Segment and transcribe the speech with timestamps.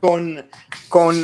[0.00, 0.44] con,
[0.90, 1.22] con,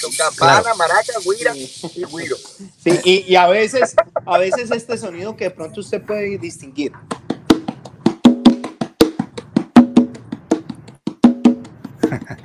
[0.00, 2.36] con campana, maraca, guira y guiro.
[2.78, 6.92] Sí, y, y, a veces, a veces este sonido que de pronto usted puede distinguir.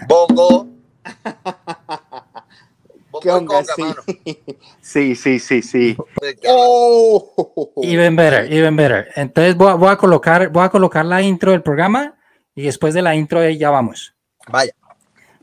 [0.07, 0.67] Bongo.
[3.21, 3.63] ¿Qué onda?
[4.81, 5.15] Sí.
[5.15, 5.97] sí, sí, sí, sí.
[6.47, 7.73] Oh.
[7.83, 9.09] Even better, even better.
[9.15, 12.16] Entonces voy a, voy a, colocar, voy a colocar la intro del programa
[12.57, 14.15] y después de la intro ya vamos.
[14.47, 14.73] Vaya.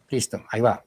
[0.09, 0.85] Listo, ahí va.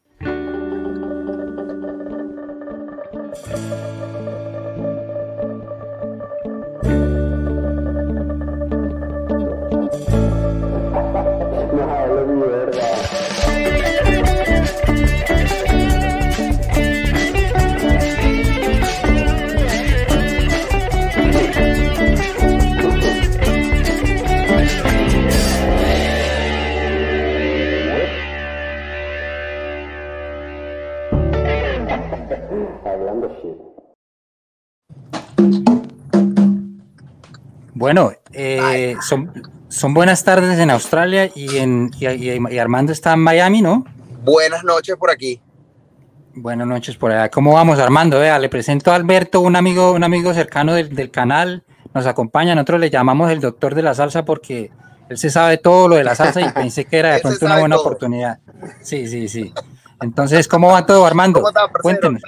[37.80, 39.31] Bueno, eh, son,
[39.67, 43.86] son buenas tardes en Australia y, en, y, Armando está en Miami, ¿no?
[44.23, 45.39] Buenas noches por aquí.
[46.33, 47.30] Buenas noches por allá.
[47.30, 48.17] ¿Cómo vamos, Armando?
[48.17, 51.66] Vea, le presento a Alberto, un amigo, un amigo cercano del, del, canal.
[51.94, 52.55] Nos acompaña.
[52.55, 54.72] Nosotros le llamamos el doctor de la salsa porque
[55.08, 57.59] él se sabe todo lo de la salsa y pensé que era de pronto una
[57.59, 58.39] buena oportunidad.
[58.81, 59.53] Sí, sí, sí.
[60.02, 61.42] Entonces, ¿cómo va todo, Armando?
[61.42, 62.23] ¿Cómo está, Cuéntenos.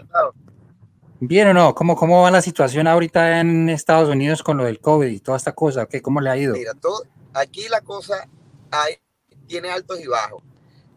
[1.22, 4.80] Bien o no, ¿Cómo, ¿cómo va la situación ahorita en Estados Unidos con lo del
[4.80, 5.86] COVID y toda esta cosa?
[5.86, 6.54] ¿Qué, ¿Cómo le ha ido?
[6.54, 7.04] Mira, todo,
[7.34, 8.30] aquí la cosa
[8.72, 9.00] hay,
[9.46, 10.42] tiene altos y bajos.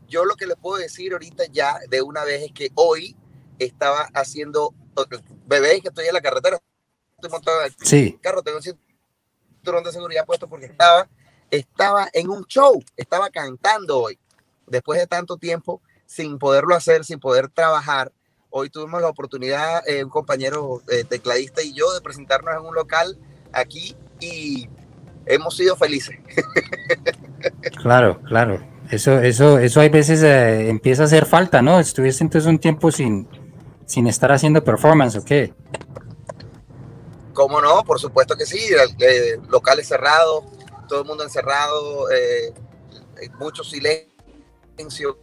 [0.07, 3.17] Yo lo que le puedo decir ahorita ya de una vez es que hoy
[3.59, 4.73] estaba haciendo,
[5.47, 6.61] bebé, que estoy en la carretera,
[7.17, 8.17] estoy montado en el sí.
[8.21, 11.09] carro, tengo un cinturón de seguridad puesto porque estaba,
[11.51, 14.21] estaba en un show, estaba cantando hoy,
[14.69, 18.13] después de tanto tiempo sin poderlo hacer, sin poder trabajar
[18.55, 22.75] Hoy tuvimos la oportunidad, eh, un compañero eh, tecladista y yo, de presentarnos en un
[22.75, 23.17] local
[23.51, 24.69] aquí y
[25.25, 26.19] hemos sido felices.
[27.83, 28.63] Claro, claro.
[28.91, 31.81] Eso, eso, eso hay veces eh, empieza a hacer falta, ¿no?
[31.81, 33.27] Estuviste entonces un tiempo sin,
[33.87, 35.55] sin estar haciendo performance, ¿o qué?
[37.33, 37.83] ¿Cómo no?
[37.83, 38.61] Por supuesto que sí.
[39.49, 40.45] locales cerrados,
[40.89, 42.07] todo el mundo encerrado,
[43.41, 45.19] mucho silencio,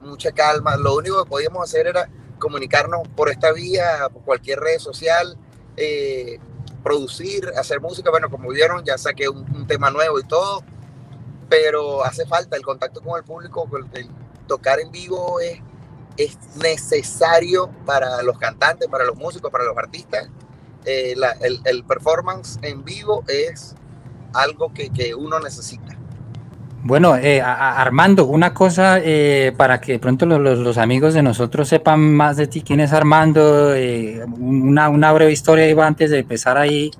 [0.00, 0.76] mucha calma.
[0.76, 2.08] Lo único que podíamos hacer era
[2.40, 5.36] comunicarnos por esta vía, por cualquier red social,
[5.76, 6.40] eh,
[6.82, 8.10] producir, hacer música.
[8.10, 10.64] Bueno, como vieron, ya saqué un, tema nuevo y todo,
[11.48, 14.10] pero hace falta el contacto con el público, el,
[14.48, 15.60] tocar en vivo es,
[16.16, 20.28] es necesario para los cantantes, para los músicos, para los artistas.
[20.86, 23.76] Eh, el, el, performance en vivo es
[24.32, 25.99] algo que, que uno necesita.
[26.82, 31.68] Bueno, eh, Armando, una cosa eh, para que de pronto los, los, amigos de nosotros
[31.68, 36.20] sepan más de ti, quién es Armando, eh, una, una, breve historia iba antes de
[36.20, 36.90] empezar ahí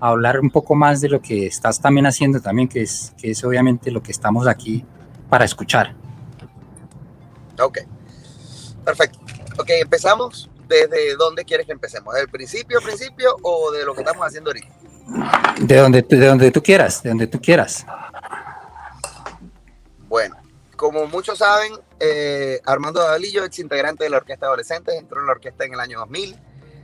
[0.00, 3.32] a hablar un poco más de lo que estás también haciendo también, que es, que
[3.32, 4.86] es obviamente lo que estamos aquí
[5.28, 5.94] para escuchar.
[7.60, 7.80] Ok,
[8.84, 9.18] perfecto.
[9.58, 10.50] Ok, empezamos.
[10.66, 12.14] ¿Desde dónde quieres que empecemos?
[12.14, 14.68] ¿Del principio, principio o de lo que estamos haciendo ahorita?
[15.60, 17.86] De donde, de donde tú quieras, de donde tú quieras.
[20.08, 20.36] Bueno,
[20.76, 25.32] como muchos saben, eh, Armando Davalillo, ex integrante de la Orquesta Adolescentes, entró en la
[25.32, 26.36] orquesta en el año 2000.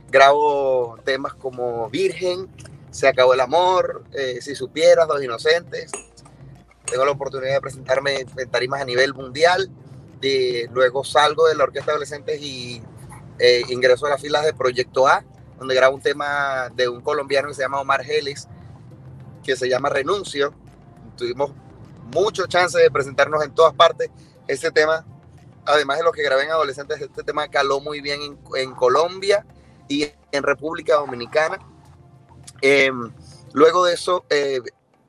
[0.09, 2.49] Grabó temas como Virgen,
[2.91, 5.91] Se acabó el amor, eh, Si supieras, Dos inocentes.
[6.85, 9.69] Tengo la oportunidad de presentarme en tarimas a nivel mundial.
[10.71, 12.81] luego salgo de la Orquesta Adolescentes y
[13.39, 15.23] eh, ingreso a las filas de Proyecto A,
[15.57, 18.47] donde grabo un tema de un colombiano que se llama Omar Geles,
[19.43, 20.53] que se llama Renuncio.
[21.17, 21.51] Tuvimos
[22.13, 24.09] mucho chance de presentarnos en todas partes.
[24.47, 25.05] Ese tema,
[25.65, 29.45] además de lo que grabé en adolescentes, este tema caló muy bien en, Colombia
[29.87, 31.59] y en República Dominicana.
[32.61, 33.11] Em,
[33.53, 34.61] luego de eso, eh,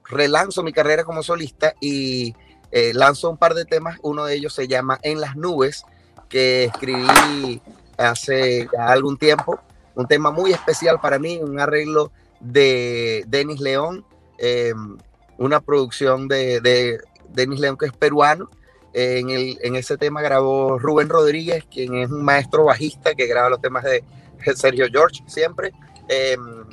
[0.05, 2.35] relanzo mi carrera como solista y
[2.71, 3.99] eh, lanzo un par de temas.
[4.03, 5.85] Uno de ellos se llama En las nubes,
[6.29, 7.63] que escribí
[7.97, 9.61] hace algún tiempo.
[9.95, 12.11] Un tema muy especial para mí, un arreglo
[12.41, 14.05] de Denis León.
[15.39, 17.01] Una producción de, de
[17.31, 18.51] Denis León, que es peruano.
[18.93, 23.51] En, el, en ese tema grabó Rubén Rodríguez, quien es un maestro bajista que graba
[23.51, 24.05] los temas de
[24.55, 25.73] Sergio George siempre.
[26.09, 26.65] Em,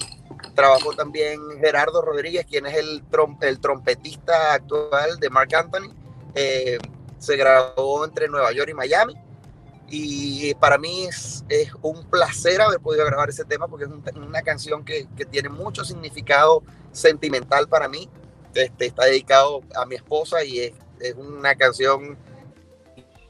[0.53, 3.03] trabajó también Gerardo Rodríguez, quien es el,
[3.41, 5.91] el trompetista actual de Mark Anthony.
[6.35, 6.79] Em,
[7.17, 9.15] se grabó entre Nueva York y Miami.
[9.93, 14.41] Y para mí es, es un placer haber podido grabar ese tema porque es una
[14.41, 16.63] canción que, que, tiene mucho significado
[16.93, 18.09] sentimental para mí.
[18.53, 22.17] Este, está dedicado a mi esposa y es, es una canción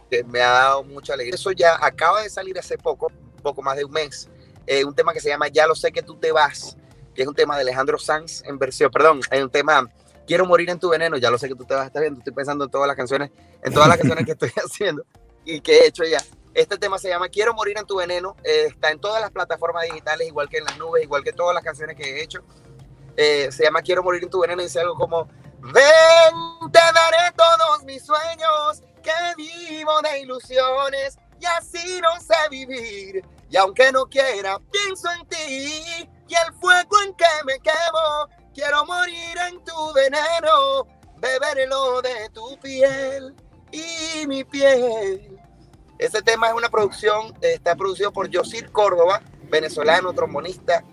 [0.09, 1.35] que me ha dado mucha alegría.
[1.35, 4.29] Eso ya acaba de salir hace poco, poco más de un mes,
[4.68, 6.77] eh, un tema que se llama Ya lo sé que tú te vas,
[7.15, 9.89] que es un tema de Alejandro Sanz en versión, perdón, hay un tema
[10.27, 12.19] Quiero morir en tu veneno, ya lo sé que tú te vas a estar viendo,
[12.19, 13.31] estoy pensando en todas las canciones,
[13.63, 15.03] en todas las canciones que estoy haciendo
[15.44, 16.19] y que he hecho ya.
[16.53, 19.83] Este tema se llama Quiero morir en tu veneno, eh, está en todas las plataformas
[19.83, 22.44] digitales, igual que en las nubes, igual que todas las canciones que he hecho.
[23.17, 25.27] Eh, se llama Quiero morir en tu veneno y dice algo como,
[25.59, 33.25] ven, te daré todos mis sueños, que vivo de ilusiones y así no sé vivir.
[33.49, 38.29] Y aunque no quiera, pienso en ti y el fuego en que me quemo.
[38.53, 40.87] Quiero morir en tu veneno,
[41.17, 43.35] beberlo de tu piel
[43.71, 45.39] y mi piel.
[45.97, 50.83] Este tema es una producción, está producido por Josir Córdoba, venezolano, trombonista.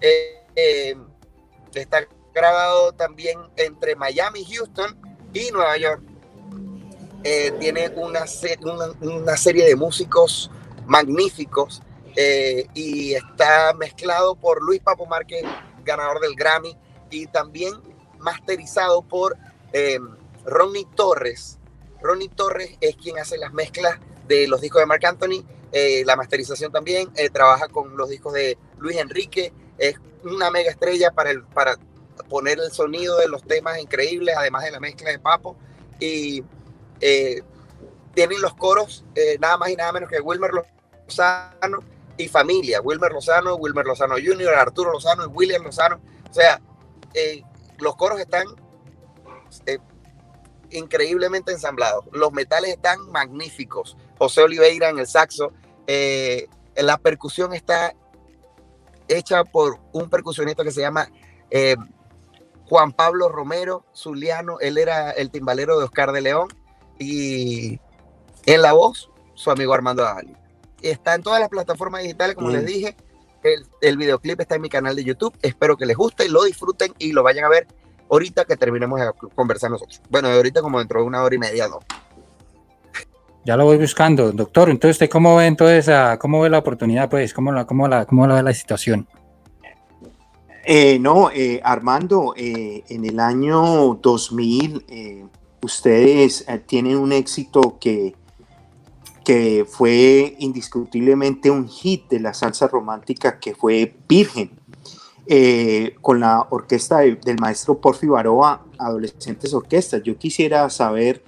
[0.00, 0.96] Eh, eh,
[1.80, 4.96] está grabado también entre Miami, Houston
[5.32, 6.02] y Nueva York.
[7.22, 10.50] Eh, tiene una, serie de músicos
[10.86, 11.82] magníficos
[12.74, 15.42] y está mezclado por Luis Papo Márquez,
[15.84, 16.76] ganador del Grammy,
[17.10, 17.72] y también
[18.18, 19.36] masterizado por
[20.44, 21.58] Ronnie Torres.
[22.00, 23.98] Ronnie Torres es quien hace las mezclas
[24.28, 28.34] de los discos de Marc Anthony, eh, la masterización también, eh, trabaja con los discos
[28.34, 29.52] de Luis Enrique,
[30.24, 31.76] una mega estrella para, el, para
[32.28, 35.56] poner el sonido de los temas increíbles, además de la mezcla de Papo,
[36.00, 36.42] y
[37.00, 37.42] eh,
[38.14, 39.04] tienen los coros
[39.40, 41.80] nada más y nada menos que Wilmer Lozano
[42.16, 46.00] y familia, Wilmer Lozano, Wilmer Lozano Jr., Arturo Lozano y William Lozano,
[46.30, 46.60] o sea,
[47.78, 48.46] los coros están
[50.74, 52.04] increíblemente ensamblados.
[52.12, 53.96] Los metales están magníficos.
[54.18, 55.52] José Oliveira en el saxo.
[55.86, 57.94] Eh, la percusión está
[59.08, 61.08] hecha por un percusionista que se llama
[61.50, 61.76] eh,
[62.68, 64.58] Juan Pablo Romero Zuliano.
[64.60, 66.48] Él era el timbalero de Oscar de León.
[66.98, 67.80] Y
[68.46, 70.34] en la voz, su amigo Armando Ali.
[70.82, 72.96] Está en todas las plataformas digitales, como les dije.
[73.42, 75.36] El, el videoclip está en mi canal de YouTube.
[75.42, 77.66] Espero que les guste, lo disfruten y lo vayan a ver
[78.10, 80.00] ahorita que terminemos de conversar nosotros.
[80.08, 81.80] Bueno, ahorita como dentro de una hora y media, no.
[83.44, 84.70] Ya lo voy buscando, doctor.
[84.70, 88.26] Entonces, ¿usted cómo ve entonces cómo ve la oportunidad, pues, cómo la, cómo la, cómo
[88.26, 89.06] la ve la situación?
[90.64, 95.28] Eh, no, eh, Armando, eh, en el año 2000
[95.60, 98.14] ustedes tienen un éxito que,
[99.24, 104.52] que fue indiscutiblemente un hit de la salsa romántica que fue Virgen.
[106.02, 110.02] Con la orquesta del maestro Porfi Baroa, Adolescentes Orquestas.
[110.02, 111.22] Yo quisiera saber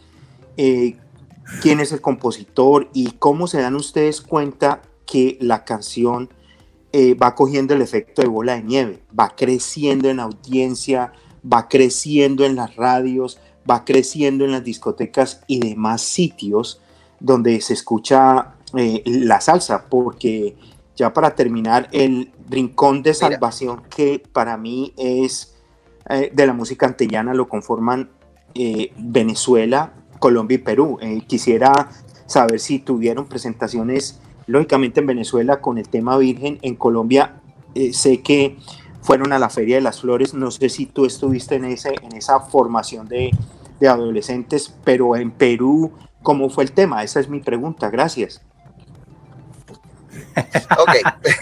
[1.62, 6.30] quién es el compositor y cómo se dan ustedes cuenta que la canción
[6.92, 11.12] eh, va cogiendo el efecto de bola de nieve, va creciendo en audiencia,
[11.44, 13.38] va creciendo en las radios,
[13.68, 16.80] va creciendo en las discotecas y demás sitios
[17.20, 20.56] donde se escucha la salsa, porque
[20.96, 25.56] ya para terminar, el rincón de salvación que para mí es
[26.08, 28.10] eh, de la música antillana lo conforman
[28.54, 30.98] eh, Venezuela, Colombia y Perú.
[31.00, 31.90] Eh, quisiera
[32.26, 37.40] saber si tuvieron presentaciones, lógicamente en Venezuela con el tema Virgen, en Colombia
[37.92, 38.56] sé que
[39.02, 42.16] fueron a la Feria de las Flores, no sé si tú estuviste en, ese, en
[42.16, 43.30] esa formación de,
[43.78, 45.92] de adolescentes, pero en Perú,
[46.22, 47.04] ¿cómo fue el tema?
[47.04, 48.42] Esa es mi pregunta, gracias.
[50.78, 50.90] Ok.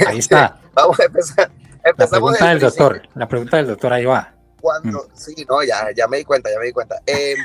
[0.06, 0.60] Ahí está.
[0.74, 1.50] Vamos a empezar.
[1.82, 3.02] la pregunta del doctor.
[3.14, 4.32] La pregunta del doctor, ahí va.
[4.60, 5.16] Cuando, mm.
[5.16, 7.00] sí, no, ya, ya me di cuenta, ya me di cuenta.
[7.04, 7.36] Em,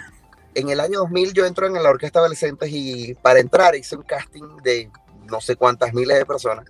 [0.60, 4.04] en el año 2000 yo entro en la orquesta adolescentes y para entrar hice un
[4.04, 4.92] casting de
[5.26, 6.66] no sé cuántas miles de personas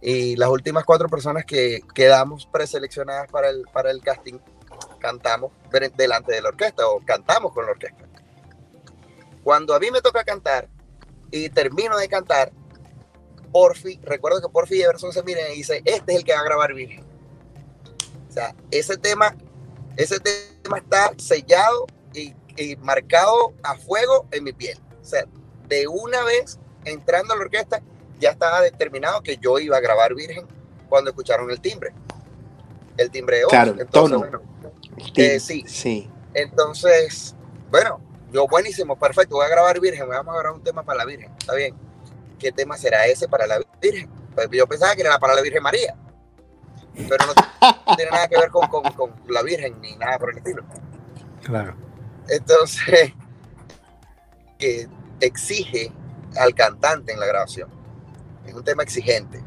[0.00, 4.38] y las últimas cuatro personas que quedamos preseleccionadas para el, para el casting
[4.98, 5.52] cantamos
[5.96, 8.04] delante de la orquesta o cantamos con la orquesta.
[9.42, 10.68] Cuando a mí me toca cantar
[11.30, 12.52] y termino de cantar,
[13.52, 16.40] Porfi, recuerdo que Porfi y Everson se miren y dice, este es el que va
[16.40, 17.04] a grabar Virgen.
[18.28, 19.34] O sea, ese tema,
[19.96, 21.86] ese tema está sellado
[22.56, 24.78] y, marcado a fuego en mi piel.
[25.00, 25.24] O sea,
[25.68, 27.82] de una vez entrando a la orquesta,
[28.18, 30.46] ya estaba determinado que yo iba a grabar Virgen
[30.88, 31.92] cuando escucharon el timbre.
[32.96, 33.50] El timbre de voz.
[33.50, 34.40] Claro, Entonces, Bueno,
[35.16, 35.64] eh, sí.
[35.66, 36.10] sí.
[36.32, 37.34] Entonces,
[37.70, 38.00] bueno,
[38.32, 41.30] yo buenísimo, perfecto, voy a grabar Virgen, vamos a grabar un tema para la Virgen,
[41.38, 41.74] está bien
[42.38, 44.08] ¿qué tema será ese para la Virgen?
[44.34, 45.96] Pues yo pensaba que era para la Virgen María,
[46.94, 50.62] pero no tiene nada que ver con, con, la Virgen ni nada por el estilo.
[51.42, 51.74] Claro.
[52.28, 53.12] Entonces,
[54.58, 54.88] que
[55.20, 55.92] exige
[56.38, 57.68] al cantante en la grabación.
[58.46, 59.42] Es un tema exigente.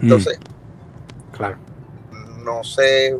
[0.00, 1.36] Entonces, mm.
[1.36, 1.58] claro.
[2.44, 3.18] no sé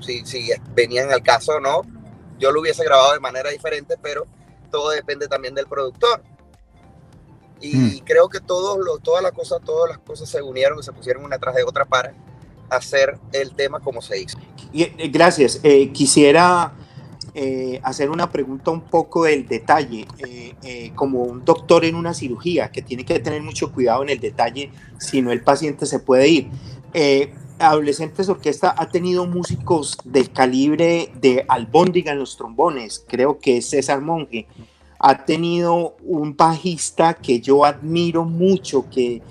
[0.00, 1.82] si, si venían al caso o no.
[2.38, 4.26] Yo lo hubiese grabado de manera diferente, pero
[4.70, 6.22] todo depende también del productor.
[7.60, 7.98] Y Mm.
[8.04, 11.24] creo que todos los, todas las cosas, todas las cosas se unieron y se pusieron
[11.24, 12.14] una tras de otra para
[12.70, 14.38] hacer el tema como se hizo.
[14.72, 15.60] Y, eh, gracias.
[15.62, 16.72] Eh, quisiera
[17.34, 20.06] eh, hacer una pregunta un poco del detalle.
[20.18, 24.10] Eh, eh, como un doctor en una cirugía que tiene que tener mucho cuidado en
[24.10, 26.48] el detalle, si no el paciente se puede ir.
[26.92, 33.58] Eh, Adolescentes Orquesta ha tenido músicos del calibre de Albóndiga en los trombones, creo que
[33.58, 34.46] es César Monge.
[34.98, 39.22] Ha tenido un bajista que yo admiro mucho, que,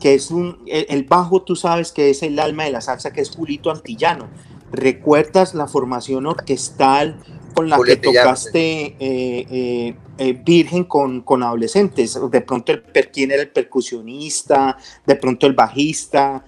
[0.00, 3.12] que es un, el, el bajo, tú sabes que es el alma de la salsa,
[3.12, 4.28] que es Julito Antillano.
[4.70, 7.16] ¿Recuerdas la formación orquestal
[7.54, 12.18] con la que tocaste eh, eh, eh, Virgen con, con adolescentes?
[12.30, 14.76] De pronto, el, per- ¿quién era el percusionista?
[15.06, 16.44] De pronto, el bajista.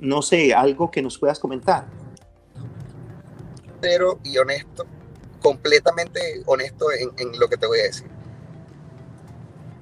[0.00, 1.86] No sé, algo que nos puedas comentar.
[3.80, 4.84] Sincero y honesto,
[5.40, 8.06] completamente honesto en, en lo que te voy a decir.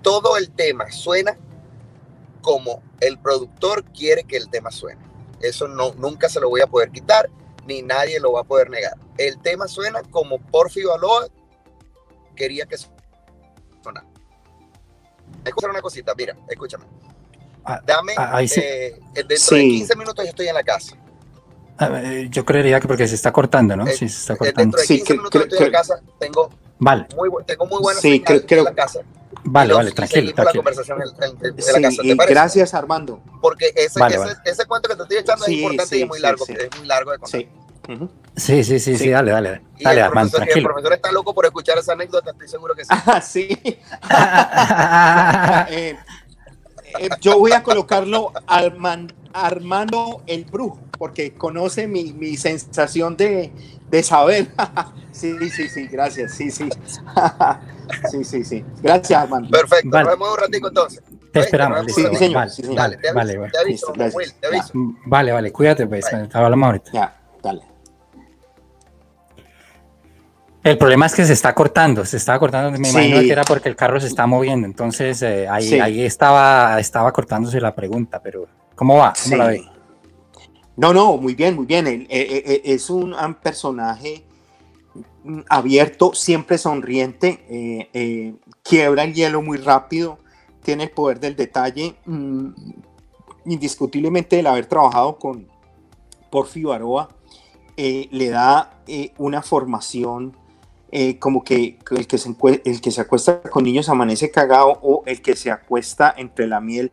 [0.02, 1.36] Todo el tema suena
[2.40, 5.00] como el productor quiere que el tema suene.
[5.40, 7.28] Eso no, nunca se lo voy a poder quitar,
[7.66, 8.94] ni nadie lo va a poder negar.
[9.28, 11.28] El tema suena como Porfirio Aloa
[12.34, 14.06] quería que sonara.
[15.44, 16.84] Escucha una cosita, mira, escúchame.
[17.64, 18.60] Ah, Dame, ah, ahí sí.
[18.62, 19.54] eh, dentro Sí.
[19.56, 20.96] de 15 minutos yo estoy en la casa.
[21.80, 23.86] Eh, Yo creería que porque se está cortando, ¿no?
[23.86, 24.60] Eh, Sí, se está Eh, cortando.
[24.76, 26.00] Dentro de Sí, 15 cre- minutos yo estoy en la casa.
[26.18, 29.00] Tengo Vale, muy, tengo muy buena Sí, creo- creo- en la casa.
[29.44, 30.62] vale, Y vale, y tranquilo, la tranquilo.
[30.64, 32.02] conversación en, en- en Sí, la casa.
[32.02, 32.34] ¿te y parece?
[32.34, 33.22] gracias, Armando.
[33.40, 34.38] Porque ese, Vale, ese, vale.
[34.44, 36.44] ese cuento que te estoy echando Sí, es importante y sí, es muy sí, largo.
[36.46, 36.54] sí.
[36.58, 37.40] Es muy largo de contar.
[37.86, 37.98] Sí.
[38.36, 39.10] Sí, sí, sí, sí, Sí.
[39.10, 39.60] dale, dale.
[39.78, 42.74] Y Dale, el, Armando, profesor, el profesor está loco por escuchar esa anécdota, estoy seguro
[42.74, 42.90] que sí.
[42.90, 43.58] Ah, sí.
[45.70, 45.96] Eh,
[46.98, 53.52] eh, yo voy a colocarlo Arman- Armando el Brujo, porque conoce mi, mi sensación de,
[53.90, 54.48] de saber.
[55.12, 56.32] sí, sí, sí, gracias.
[56.32, 56.68] Sí, sí.
[58.10, 58.64] sí, sí, sí.
[58.82, 59.50] Gracias, Armando.
[59.50, 60.04] Perfecto, Vale.
[60.04, 61.02] nos vemos un ratico entonces.
[61.32, 62.76] Te Oye, esperamos, un Sí, señor, Vale, sí, señor.
[62.78, 64.14] vale, Te aviso, vale, te aviso, Listo, gracias.
[64.14, 64.72] Will, te aviso.
[65.06, 66.04] Vale, vale, cuídate, pues.
[66.06, 66.90] Te hablamos ahorita.
[66.92, 67.16] Ya,
[70.64, 72.92] El problema es que se está cortando, se estaba cortando, me Sí.
[72.92, 75.80] imagino que era porque el carro se está moviendo, entonces eh, ahí, Sí.
[75.80, 79.12] ahí estaba, estaba cortándose la pregunta, pero ¿cómo va?
[79.20, 79.36] ¿Cómo Sí.
[79.36, 79.64] la ve?
[80.76, 81.86] No, no, muy bien, muy bien.
[81.86, 84.24] Él, eh, eh, es un, un personaje
[85.48, 90.18] abierto, siempre sonriente, eh, eh, quiebra el hielo muy rápido,
[90.62, 91.96] tiene el poder del detalle.
[92.06, 92.48] mm,
[93.46, 95.48] indiscutiblemente el haber trabajado con
[96.30, 97.08] Porfi Aroa
[97.76, 98.70] eh, le da
[99.18, 100.36] una formación
[100.92, 102.34] eh, como que el que, se
[102.64, 106.60] el que se acuesta con niños amanece cagado o el que se acuesta entre la
[106.60, 106.92] miel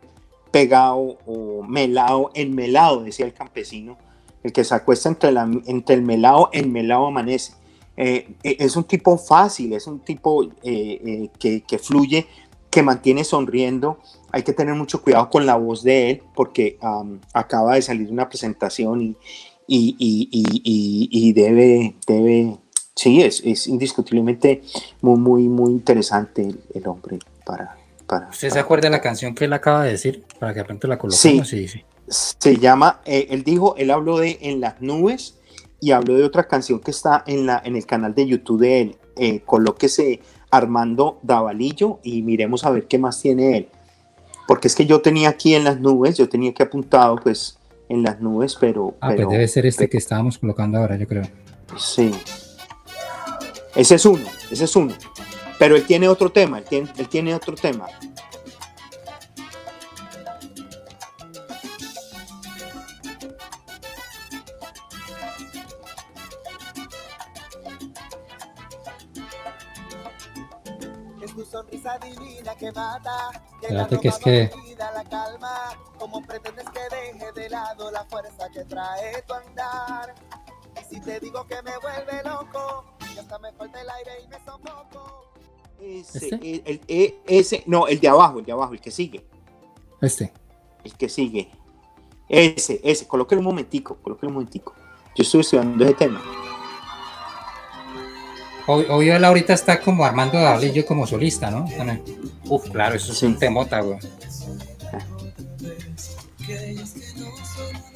[0.52, 3.98] pegado o melado, enmelado, decía el campesino.
[4.42, 7.54] El que se acuesta entre, la, entre el melado, enmelado amanece.
[7.98, 12.26] Eh, eh, es un tipo fácil, es un tipo que, que fluye,
[12.72, 14.00] que mantiene sonriendo.
[14.32, 16.78] Hay que tener mucho cuidado con la voz de él porque
[17.34, 19.16] acaba de salir una presentación y-
[19.68, 22.58] y- y- y debe, debe,
[23.00, 24.62] sí, es, es indiscutiblemente
[25.02, 27.78] muy, muy, muy interesante el, el hombre para...
[28.06, 30.26] para ¿Usted se acuerda de la canción que él acaba de decir?
[30.38, 31.48] Para que de pronto la coloquemos.
[31.48, 31.84] Sí, sí.
[32.10, 35.36] se llama, eh, él dijo, él habló de En las nubes
[35.80, 38.82] y habló de otra canción que está en, la, en el canal de YouTube de
[38.82, 38.98] él.
[39.16, 40.20] Eh, colóquese
[40.52, 43.70] Armando Davalillo y miremos a ver qué más tiene él.
[44.46, 48.04] Porque es que yo tenía aquí en las nubes, yo tenía que apuntado pues en
[48.04, 48.96] las nubes, pero...
[49.00, 51.24] Ah, pero pues debe ser este que estábamos colocando ahora, yo creo.
[51.78, 52.12] Sí.
[53.76, 54.94] Ese es uno, ese es uno.
[55.58, 57.88] Pero él tiene otro tema, él tiene, él tiene otro tema.
[71.22, 73.30] Es tu sonrisa divina que mata.
[73.62, 74.52] Espérate que es que-
[74.94, 75.78] La calma.
[76.00, 80.16] ¿Cómo pretendes que deje de lado la fuerza que trae tu andar?
[80.80, 82.86] Y si te digo que me vuelve loco,
[83.16, 85.32] y hasta me falta el aire y me sofoco.
[85.82, 86.36] Ese, ¿Este?
[86.36, 89.26] el- el- e- ese, no, el de abajo, el de abajo, el que sigue.
[90.02, 90.32] Este.
[90.84, 91.52] El que sigue.
[92.28, 94.74] Ese, ese, colóquelo un momentico, colóquelo un momentico.
[95.16, 96.22] Yo estoy estudiando ese tema.
[98.68, 101.66] Ob- Obvio, él ahorita está como Armando Davalillo como solista, ¿no?
[102.46, 103.26] Uf, claro, eso es Sí.
[103.26, 103.98] un temota, güey.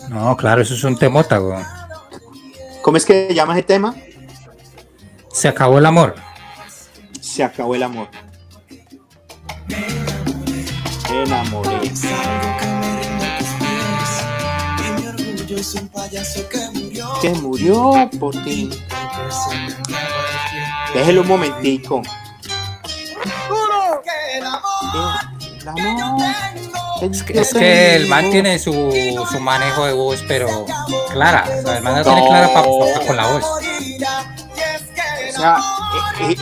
[0.10, 1.64] No, claro, eso es un temota, güey.
[2.82, 3.96] ¿Cómo es que llama ese tema?
[5.34, 6.16] Se acabó el amor.
[7.22, 8.08] Se acabó el amor.
[11.10, 11.92] Enamoré.
[15.76, 16.42] Me payaso
[17.22, 18.10] que murió.
[18.20, 18.70] Por ti.
[20.94, 22.02] Déjelo un momentico.
[24.36, 24.46] el
[25.68, 26.36] amor
[27.02, 28.72] Es que, es que el man tiene su,
[29.32, 30.66] su manejo de voz, pero
[31.12, 31.46] clara.
[31.48, 32.28] O sea, el man la tiene No.
[32.28, 33.46] clara pa- pa- con la voz.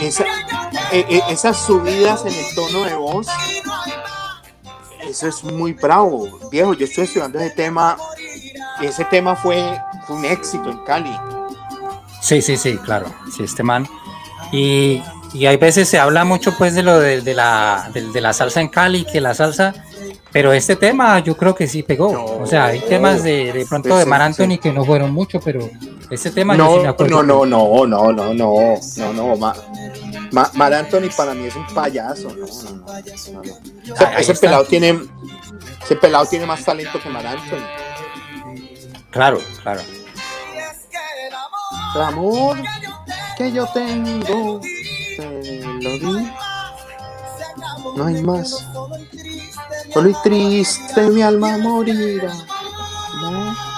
[0.02, 0.26] Esa-
[0.92, 3.28] eh, eh, esas subidas en el tono de voz,
[5.08, 6.28] eso es muy bravo.
[6.52, 7.98] Viejo, yo estoy estudiando ese tema.
[8.82, 9.80] Ese tema fue,
[10.10, 11.16] un éxito en Cali.
[12.22, 13.14] Sí, sí, sí, claro.
[13.36, 13.88] Sí, este man.
[14.52, 15.02] Y,
[15.34, 18.70] y hay veces se habla mucho pues de lo de, la, de la salsa en
[18.70, 19.74] Cali, que la salsa,
[20.32, 22.40] pero este tema yo creo que sí pegó.
[22.42, 24.22] o sea, hay temas de, de pronto de Mar.
[24.22, 25.70] Anthony que no fueron mucho, pero
[26.10, 27.24] este tema yo sí No, me acuerdo.
[27.24, 29.36] no, no, no, no, no, no, no, no.
[29.38, 29.54] Ma,
[30.32, 32.30] Ma- Mar Anthony para mí es un payaso.
[32.30, 33.94] No, no, no, no, no.
[33.94, 34.48] O sea, ese está.
[34.48, 35.00] pelado tiene,
[35.84, 37.66] ese pelado tiene más talento que Mar Anthony.
[39.10, 39.82] Claro, claro.
[41.94, 42.58] El amor
[43.38, 46.32] que yo tengo, te lo di.
[47.96, 48.68] No hay más.
[49.94, 52.34] Solo y triste mi alma morirá.
[53.22, 53.72] No.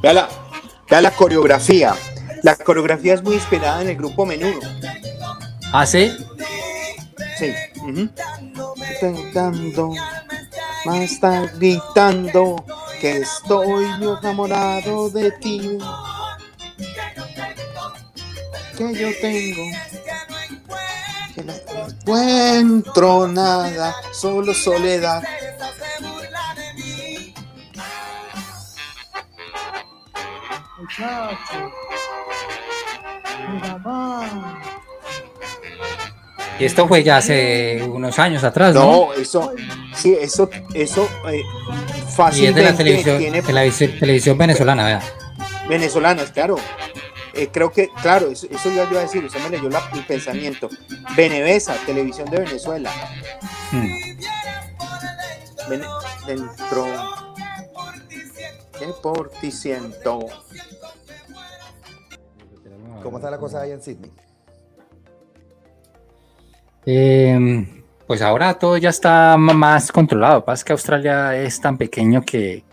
[0.00, 0.28] Vea la,
[0.88, 1.94] vea la coreografía.
[2.42, 4.60] La coreografía es muy inspirada en el grupo Menudo.
[5.72, 6.10] Ah, sí.
[7.38, 7.52] Sí.
[7.76, 8.08] ujú.
[9.00, 9.92] Gritando,
[10.84, 12.64] más está gritando
[13.00, 15.78] que estoy enamorado de ti.
[18.76, 19.62] Que yo tengo.
[21.34, 21.52] Que no
[21.88, 25.22] encuentro nada, solo soledad.
[36.58, 38.82] Y esto fue ya hace unos años atrás, ¿no?
[38.84, 39.52] No, eso,
[39.94, 45.02] sí, eso, eso eh, y es de la fácilmente televisión, tiene televisión, televisión venezolana, vea.
[45.68, 46.56] venezolanas, claro.
[47.32, 50.04] Eh, creo que, claro, eso, eso ya iba a decir, usted me leyó la- el
[50.04, 50.68] pensamiento.
[51.16, 52.90] Benevesa, televisión de Venezuela.
[53.70, 53.86] Mm.
[55.68, 55.82] Ven-
[56.26, 56.86] dentro.
[59.02, 60.20] Por ti siento.
[63.02, 64.10] ¿Cómo está la cosa ahí en Sydney?
[66.86, 70.44] Eh, pues ahora todo ya está más controlado.
[70.44, 72.64] Pasa que Australia es tan pequeño que,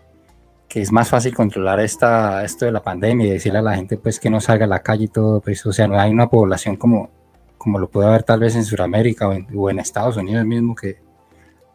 [0.68, 3.96] que es más fácil controlar esta, esto de la pandemia y decirle a la gente
[3.98, 5.40] pues que no salga a la calle y todo.
[5.40, 7.10] Pues, o sea, no hay una población como,
[7.58, 10.74] como lo puede haber tal vez en Sudamérica o en, o en Estados Unidos mismo,
[10.74, 10.98] que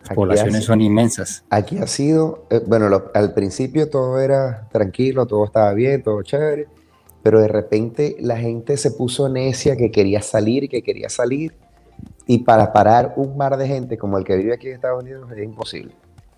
[0.01, 1.43] las Aquí poblaciones hace- son inmensas.
[1.51, 6.23] Aquí ha sido, eh, bueno, lo- al principio todo era tranquilo, todo estaba bien, todo
[6.23, 6.67] chévere,
[7.23, 11.53] pero de repente la gente se puso necia que quería salir, que quería salir,
[12.27, 15.29] y para parar un mar de gente como el que vive aquí en Estados Unidos
[15.31, 15.93] es imposible.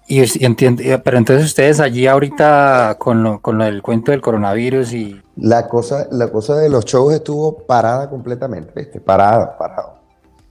[0.08, 4.12] Y, y entiende- y- pero entonces ustedes allí ahorita con lo, con lo del cuento
[4.12, 5.22] del coronavirus y...
[5.38, 9.00] La cosa, la cosa de los shows estuvo parada completamente, ¿viste?
[9.00, 9.94] Parada, parado.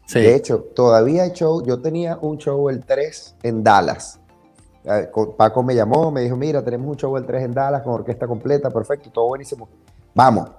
[0.06, 1.62] Sí, De hecho, todavía hay show.
[1.64, 4.18] Yo tenía un show el 3 en Dallas.
[5.12, 7.92] Con- Paco me llamó, me dijo, mira, tenemos un show el 3 en Dallas con
[7.94, 9.68] orquesta completa, perfecto, todo buenísimo.
[10.14, 10.50] Vamos.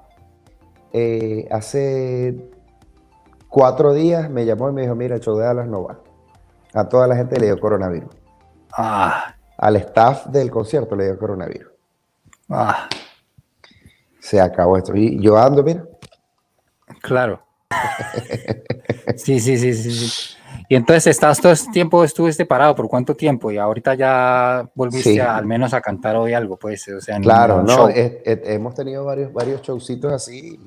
[0.91, 2.49] Eh, hace
[3.49, 5.99] cuatro días me llamó y me dijo, mira, el show de Dallas no va.
[6.73, 8.09] A toda la gente le dio coronavirus.
[8.77, 11.71] ah, Al staff del concierto le dio coronavirus.
[12.49, 12.87] ah,
[14.19, 14.95] Se acabó esto.
[14.95, 15.83] Y yo ando, mira,
[17.01, 17.41] claro.
[19.17, 20.35] Sí, sí, sí, sí, sí.
[20.73, 23.51] Y entonces estás todo este tiempo, estuviste parado, ¿por cuánto tiempo?
[23.51, 25.19] Y ahorita ya volviste Sí.
[25.19, 28.73] a- al menos a cantar hoy algo, pues, o sea, Claro, no, es- es- hemos
[28.73, 30.59] tenido varios, varios showcitos así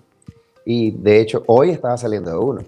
[0.65, 2.61] y de hecho hoy estaba saliendo de uno,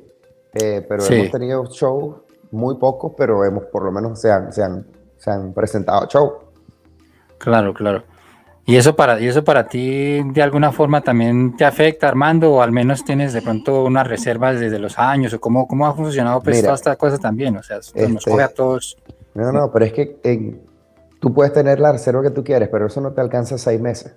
[0.54, 1.14] Eh, pero Sí.
[1.14, 2.16] hemos tenido shows
[2.50, 4.84] muy pocos, pero hemos por lo menos se han, se han,
[5.16, 6.32] se han presentado shows.
[7.36, 8.02] Claro, claro.
[8.68, 12.52] ¿Y eso, para, ¿Y eso para ti de alguna forma también te afecta, Armando?
[12.52, 15.32] ¿O al menos tienes de pronto unas reservas desde los años?
[15.32, 17.56] ¿O cómo, cómo ha funcionado pues, Mira, toda esta cosa también?
[17.56, 18.98] O sea, nos este- coge a todos.
[19.34, 20.60] No, no, pero es que
[21.18, 24.14] tú puedes tener la reserva que tú quieres, pero eso no te alcanza seis meses.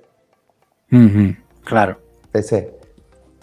[1.64, 1.98] Claro.
[2.26, 2.68] Entonces,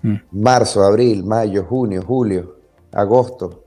[0.02, 0.16] Mm.
[0.30, 2.56] marzo, abril, mayo, junio, julio,
[2.92, 3.64] agosto.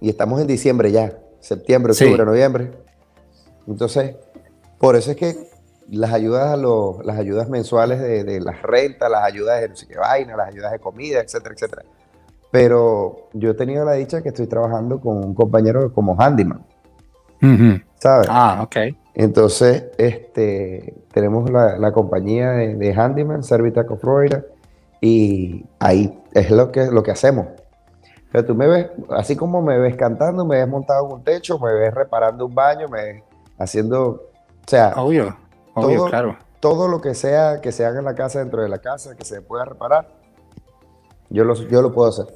[0.00, 2.04] Y estamos en diciembre ya, septiembre, Sí.
[2.06, 2.70] octubre, noviembre.
[3.68, 4.16] Entonces,
[4.78, 5.51] por eso es que
[5.88, 9.76] las ayudas a los, las ayudas mensuales de, de las rentas, las ayudas de no
[9.76, 11.82] sé qué vaina, las ayudas de comida, etcétera, etcétera.
[12.50, 16.64] Pero yo he tenido la dicha que estoy trabajando con un compañero como handyman,
[17.42, 17.80] Ujú.
[17.98, 18.28] ¿sabes?
[18.30, 18.76] Ah, ok.
[19.14, 24.42] Entonces, este, tenemos la, la compañía de, de Handyman, Servitaco Florida,
[25.00, 27.46] y ahí es lo que, lo que hacemos.
[28.30, 31.58] Pero tú me ves, así como me ves cantando, me ves montado en un techo,
[31.58, 33.22] me ves reparando un baño, me ves
[33.58, 34.20] haciendo, o
[34.66, 35.36] sea, Obvio,
[35.74, 36.36] obvio, Todo- claro.
[36.60, 39.24] todo lo que sea que se haga en la casa, dentro de la casa, que
[39.24, 40.08] se pueda reparar,
[41.30, 42.26] yo lo, yo lo puedo hacer.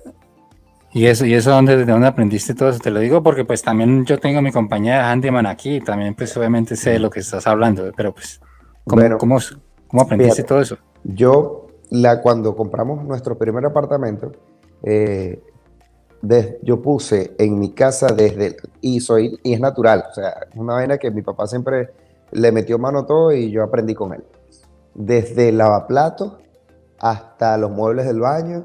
[0.92, 2.78] ¿Y eso, y eso dónde, de dónde aprendiste todo eso?
[2.78, 6.14] Te lo digo porque pues también yo tengo mi compañía de handyman aquí y también
[6.14, 8.40] pues obviamente sé de lo que estás hablando, pero pues,
[8.86, 9.36] ¿cómo, Bueno, cómo,
[9.88, 10.48] cómo aprendiste fíjate.
[10.48, 10.78] todo eso?
[11.04, 14.32] Yo, la, cuando compramos nuestro primer apartamento,
[14.82, 15.42] eh,
[16.22, 20.56] des- yo puse en mi casa desde, y soy, y es natural, o sea, es
[20.56, 21.90] una vaina que mi papá siempre
[22.32, 24.24] le metió mano todo y yo aprendí con él.
[24.94, 26.38] Desde el lavaplatos
[26.98, 28.64] hasta los muebles del baño,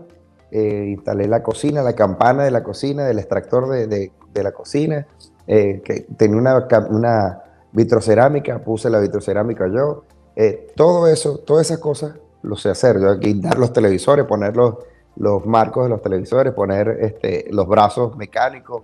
[0.52, 4.12] eh, instalé la cocina, la campana de la cocina, del extractor de, de-
[4.44, 5.08] la cocina,
[5.48, 7.44] eh, que tenía una, una
[7.74, 10.04] vitrocerámica, puse la vitrocerámica yo,
[10.36, 13.00] eh, todo eso, todas esas cosas lo sé hacer.
[13.00, 14.76] Yo guindar los televisores, poner los,
[15.18, 18.84] los marcos de los televisores, poner este, los brazos mecánicos.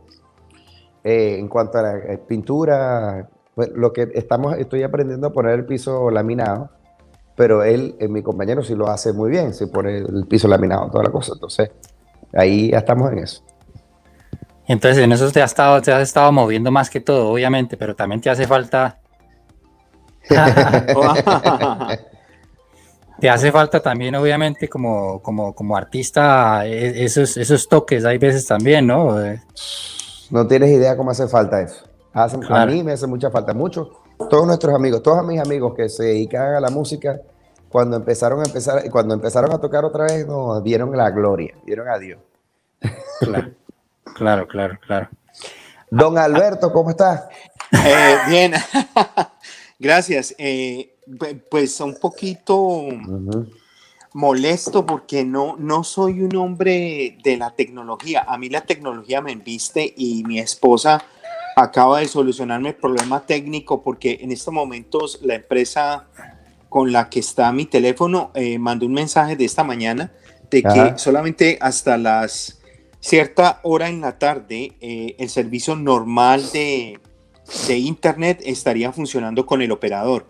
[1.03, 5.65] Eh, en cuanto a la pintura, pues, lo que estamos, estoy aprendiendo a poner el
[5.65, 6.69] piso laminado,
[7.35, 10.91] pero él, eh, mi compañero, sí lo hace muy bien, se pone el piso laminado,
[10.91, 11.31] toda la cosa.
[11.33, 11.71] Entonces,
[12.33, 13.43] ahí ya estamos en eso.
[14.67, 17.95] Entonces en eso te has estado, te has estado moviendo más que todo, obviamente, pero
[17.95, 18.99] también te hace falta,
[23.19, 28.45] te hace falta también, obviamente, como, como, como artista, e- esos, esos toques, hay veces
[28.45, 29.15] también, ¿no?
[30.29, 31.86] No tienes idea cómo hace falta eso.
[32.23, 33.53] Hace- A mí me hace mucha falta.
[33.53, 33.89] Muchos,
[34.29, 37.19] todos nuestros amigos, todos mis amigos que se dedican a la música,
[37.69, 41.87] cuando empezaron a empezar, cuando empezaron a tocar otra vez, no, vieron la gloria, vieron
[41.89, 42.19] a Dios.
[43.19, 43.51] Claro,
[44.15, 45.09] claro, claro, claro.
[45.91, 47.25] Don Alberto, ¿cómo estás?
[47.71, 48.53] Eh, bien,
[49.79, 50.33] gracias.
[50.37, 52.81] Eh, pu- pues un poquito
[54.13, 58.25] molesto porque no, no soy un hombre de la tecnología.
[58.27, 61.03] A mí la tecnología me embiste y mi esposa
[61.57, 66.05] acaba de solucionarme el problema técnico porque en estos momentos la empresa
[66.69, 70.11] con la que está mi teléfono eh, mandó un mensaje de esta mañana
[70.51, 70.97] de que Ajá.
[70.99, 72.59] solamente hasta las
[72.99, 76.99] cierta hora en la tarde eh, el servicio normal de,
[77.67, 80.27] de internet estaría funcionando con el operador.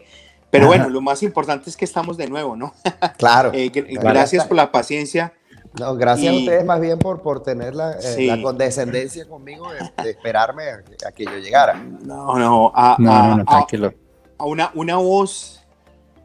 [0.49, 0.77] Pero Ajá.
[0.77, 2.73] bueno, lo más importante es que estamos de nuevo, ¿no?
[3.17, 3.51] Claro.
[3.53, 5.33] Eh, gracias por la paciencia.
[5.79, 8.25] No, gracias a ustedes más bien por, por tener la, eh, Sí.
[8.25, 11.73] la condescendencia conmigo de, de esperarme a, que- a que yo llegara.
[11.75, 13.93] No, no, a, No, a- no, tranquilo.
[14.37, 15.63] a una, una voz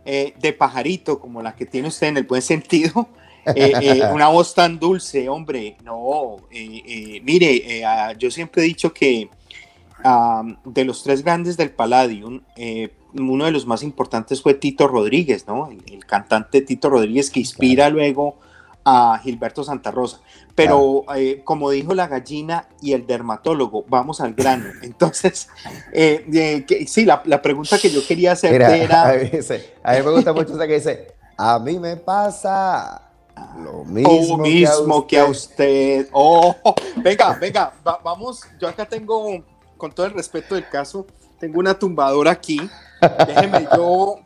[0.04, 3.08] eh, de pajarito como la que tiene usted en el buen sentido.
[3.46, 5.76] eh, eh, una voz tan dulce, hombre.
[5.84, 7.82] No, eh, eh, mire,
[8.18, 9.28] yo siempre he dicho que
[10.64, 15.46] de los tres grandes del Palladium, eh, uno de los más importantes fue Tito Rodríguez,
[15.46, 15.68] ¿no?
[15.70, 18.36] El, el cantante Tito Rodríguez que inspira luego
[18.84, 20.20] a Gilberto Santa Rosa.
[20.54, 24.66] Pero eh, como dijo la gallina y el dermatólogo, vamos al grano.
[24.82, 25.48] Entonces,
[25.92, 29.08] eh, eh, que- sí, la, la pregunta que yo quería Mira, era...
[29.10, 33.08] a, mí, dice- a mí me gusta mucho esa que dice, a mí me pasa
[33.64, 36.00] lo mismo, Lo mismo que a usted".
[36.02, 36.08] usted.
[36.12, 36.54] Oh,
[36.96, 38.42] venga, venga, va- vamos.
[38.60, 39.42] Yo acá tengo,
[39.78, 41.06] con todo el respeto del caso,
[41.40, 42.60] tengo una tumbadora aquí.
[43.26, 44.16] Déjeme yo.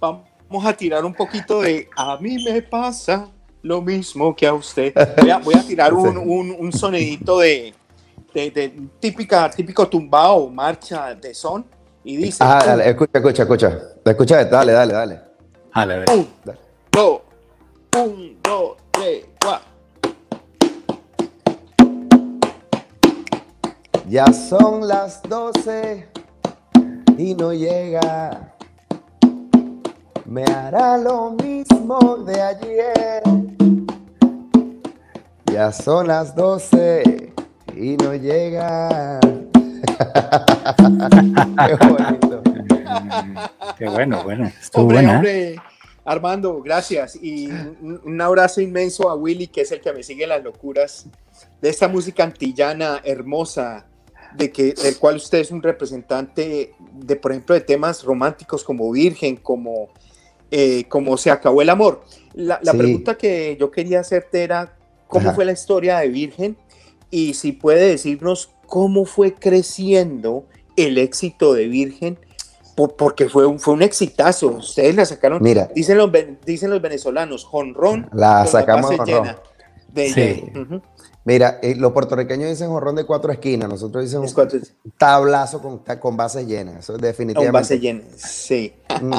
[0.00, 1.88] Vamos a tirar un poquito de.
[1.96, 3.28] A mí me pasa
[3.66, 4.94] lo mismo que a usted.
[5.18, 7.74] Voy a, voy a tirar un, un, un sonidito de,
[8.32, 11.66] de, de típica, típico tumbado, marcha de son.
[12.04, 13.78] Y dice: Ah, dale, escucha, escucha, escucha.
[14.04, 15.20] Escucha, dale, dale, dale.
[15.74, 16.10] Dale, a ver.
[16.10, 16.28] un,
[16.92, 17.20] dos,
[17.96, 19.66] un, dos, tres, cuatro.
[24.08, 26.08] Ya son las 12
[27.18, 28.54] y no llega.
[30.24, 33.22] Me hará lo mismo de ayer.
[35.56, 37.32] Ya son las 12
[37.74, 39.18] y no llega.
[41.66, 42.42] Qué bonito.
[43.78, 44.52] Qué bueno, bueno.
[44.60, 45.12] Estuvo Hombre, buena.
[45.12, 45.16] ¿eh?
[45.16, 45.56] hombre,
[46.04, 47.16] Armando, gracias.
[47.22, 51.06] Y un, abrazo inmenso a Willy, que es el que me sigue las locuras
[51.62, 53.86] de esta música antillana hermosa,
[54.34, 58.92] de que, del cual usted es un representante de, por ejemplo, de temas románticos como
[58.92, 59.88] Virgen, como,
[60.50, 62.04] eh, como Se acabó el amor.
[62.34, 62.76] La, la Sí.
[62.78, 64.75] pregunta que yo quería hacerte era,
[65.08, 65.34] ¿cómo Ajá.
[65.34, 66.56] fue la historia de Virgen?
[67.10, 72.18] Y si puede decirnos cómo fue creciendo el éxito de Virgen,
[72.74, 74.48] po- porque fue un, fue un exitazo.
[74.48, 76.10] Ustedes la sacaron, Mira, dicen los,
[76.44, 78.08] dicen los venezolanos, jonrón.
[78.12, 79.40] la con sacamos con llena ron.
[79.94, 80.20] de- Sí.
[80.20, 80.80] de-.
[81.24, 84.60] Mira, eh, los puertorriqueños dicen jorrón de cuatro esquinas, nosotros decimos cuatro-
[84.96, 87.52] tablazo con, con bases llenas, eso con definitivamente.
[87.52, 88.74] base llena, sí.
[89.00, 89.12] Mm.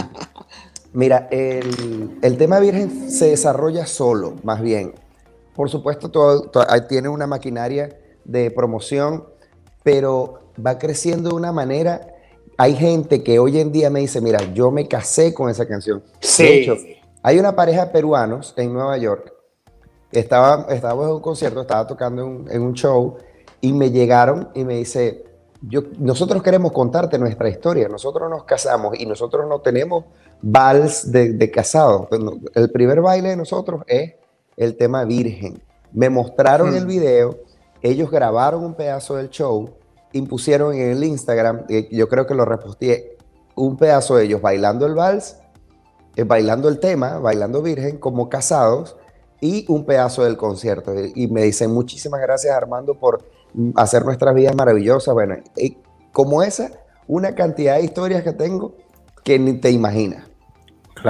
[0.94, 4.94] Mira, el, el tema virgen se desarrolla solo, más bien.
[5.58, 9.26] Por supuesto, todo, todo- ahí tiene una maquinaria de promoción,
[9.84, 12.14] pero va creciendo de una manera.
[12.58, 16.02] Hay gente que hoy en día me dice, mira, yo me casé con esa canción.
[16.44, 16.76] De hecho,
[17.24, 19.34] hay una pareja de peruanos en Nueva York.
[20.12, 23.18] Estaba, estábamos en un concierto, estaba tocando en un, en un show
[23.60, 25.26] y me llegaron y me dice,
[25.62, 30.06] yo, nosotros queremos contarte nuestra historia, nosotros nos casamos y nosotros no tenemos
[30.42, 32.08] vals de, de casado.
[32.54, 34.14] El primer baile de nosotros es
[34.58, 35.62] el tema virgen.
[35.94, 36.76] Me mostraron Hmm.
[36.76, 37.38] el video,
[37.82, 39.70] ellos grabaron un pedazo del show,
[40.12, 43.18] impusieron en el Instagram, yo creo que lo reposteé,
[43.56, 45.38] un pedazo de ellos bailando el vals
[46.18, 48.98] eh, bailando el tema, bailando Virgen, como casados,
[49.40, 50.92] y un pedazo del concierto.
[51.00, 55.14] Y, y me dicen muchísimas gracias Armando por mm, hacer nuestras vidas maravillosas.
[55.14, 55.78] Bueno, y
[56.12, 56.72] como esa,
[57.08, 58.74] una cantidad de historias que tengo
[59.24, 60.27] que ni te imaginas.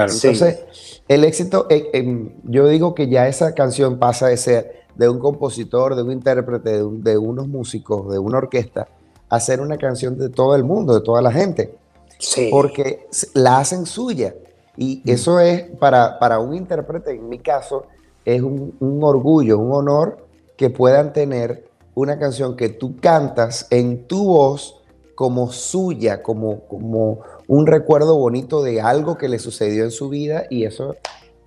[0.05, 0.11] Claro.
[0.11, 0.27] Sí.
[0.27, 5.09] Entonces, el éxito, eh, em, yo digo que ya esa canción pasa de ser de
[5.09, 8.87] un compositor, de un intérprete, de, un- de unos músicos, de una orquesta,
[9.29, 11.75] a ser una canción de todo el mundo, de toda la gente
[12.19, 12.47] Sí.
[12.51, 14.33] porque la hacen suya.
[14.75, 17.85] Y eso es para, para un intérprete, en mi caso,
[18.25, 20.17] es un, un orgullo, un honor
[20.55, 24.81] que puedan tener una canción que tú cantas en tu voz
[25.15, 30.45] como suya, como, como un recuerdo bonito de algo que le sucedió en su vida
[30.49, 30.95] y eso,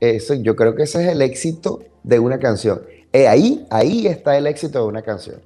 [0.00, 2.82] eso yo creo que ese es el éxito de una canción.
[3.12, 5.42] Eh, ahí, ahí está el éxito de una canción.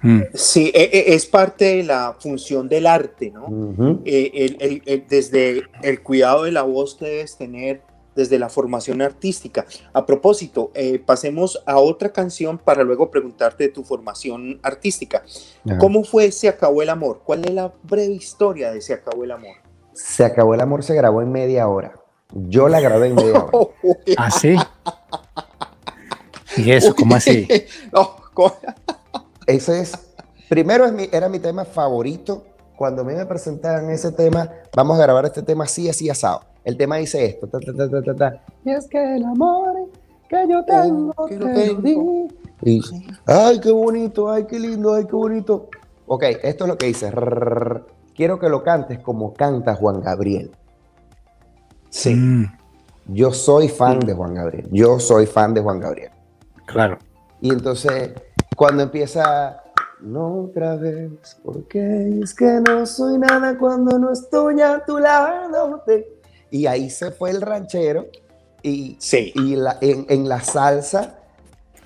[0.00, 0.20] Mm.
[0.34, 3.46] Sí, e- e- es parte de la función del arte, ¿no?
[4.04, 7.82] Eh, el- el- el- desde el cuidado de la voz que debes tener,
[8.16, 9.64] desde la formación artística.
[9.92, 15.22] A propósito, eh, pasemos a otra canción para luego preguntarte de tu formación artística.
[15.64, 15.78] Ajá.
[15.78, 17.22] ¿Cómo fue Se acabó el amor?
[17.24, 19.54] ¿Cuál es la breve historia de Se acabó el amor?
[19.94, 21.92] Se acabó el amor, se grabó en media hora.
[22.32, 23.68] Yo la grabé en media hora.
[24.16, 24.56] ¿Ah, sí?
[26.56, 26.94] ¿Y eso?
[26.94, 27.46] ¿Cómo así?
[27.92, 28.52] No, ¿cómo?
[29.46, 29.92] Ese es,
[30.48, 32.44] primero es mi- era mi tema favorito.
[32.76, 36.42] Cuando a mí me presentaban ese tema, vamos a grabar este tema así, así, asado.
[36.64, 37.46] El tema dice esto.
[37.48, 38.42] ta, ta, ta, ta, ta, ta.
[38.64, 39.88] Y es que el amor
[40.28, 42.28] que yo tengo, que te lo lo tengo.
[42.62, 42.76] di.
[42.78, 42.80] Y,
[43.26, 45.68] ay, qué bonito, ay, qué lindo, ay, qué bonito.
[46.06, 47.10] Ok, esto es lo que dice.
[48.22, 50.52] Quiero que lo cantes como canta Juan Gabriel.
[51.90, 52.14] Sí.
[52.14, 52.44] Mm,
[53.08, 54.06] Yo soy fan Mm.
[54.06, 54.68] de Juan Gabriel.
[54.70, 56.12] Yo soy fan de Juan Gabriel.
[56.66, 56.98] claro.
[57.40, 58.12] Y entonces,
[58.56, 59.60] cuando empieza,
[60.00, 61.10] no otra vez,
[61.42, 65.82] porque es que no soy nada cuando no estoy a tu lado.
[65.84, 66.06] te-".
[66.52, 68.06] Y ahí se fue el ranchero
[68.62, 69.32] y, Sí.
[69.34, 71.16] y la- en, en la salsa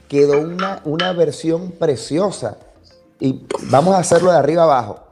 [0.07, 2.59] quedó una, una versión preciosa.
[3.21, 5.06] Y vamos a hacerlo de arriba abajo.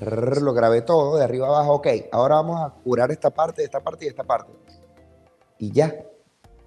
[0.00, 1.74] Rrr, Lo grabé todo de arriba abajo.
[1.74, 4.52] Ok, ahora vamos a curar esta parte, esta parte y esta parte.
[5.58, 5.94] Y ya.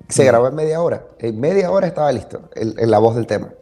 [0.10, 1.06] Se grabó en media hora.
[1.20, 3.54] En media hora estaba listo el- el- la voz del tema.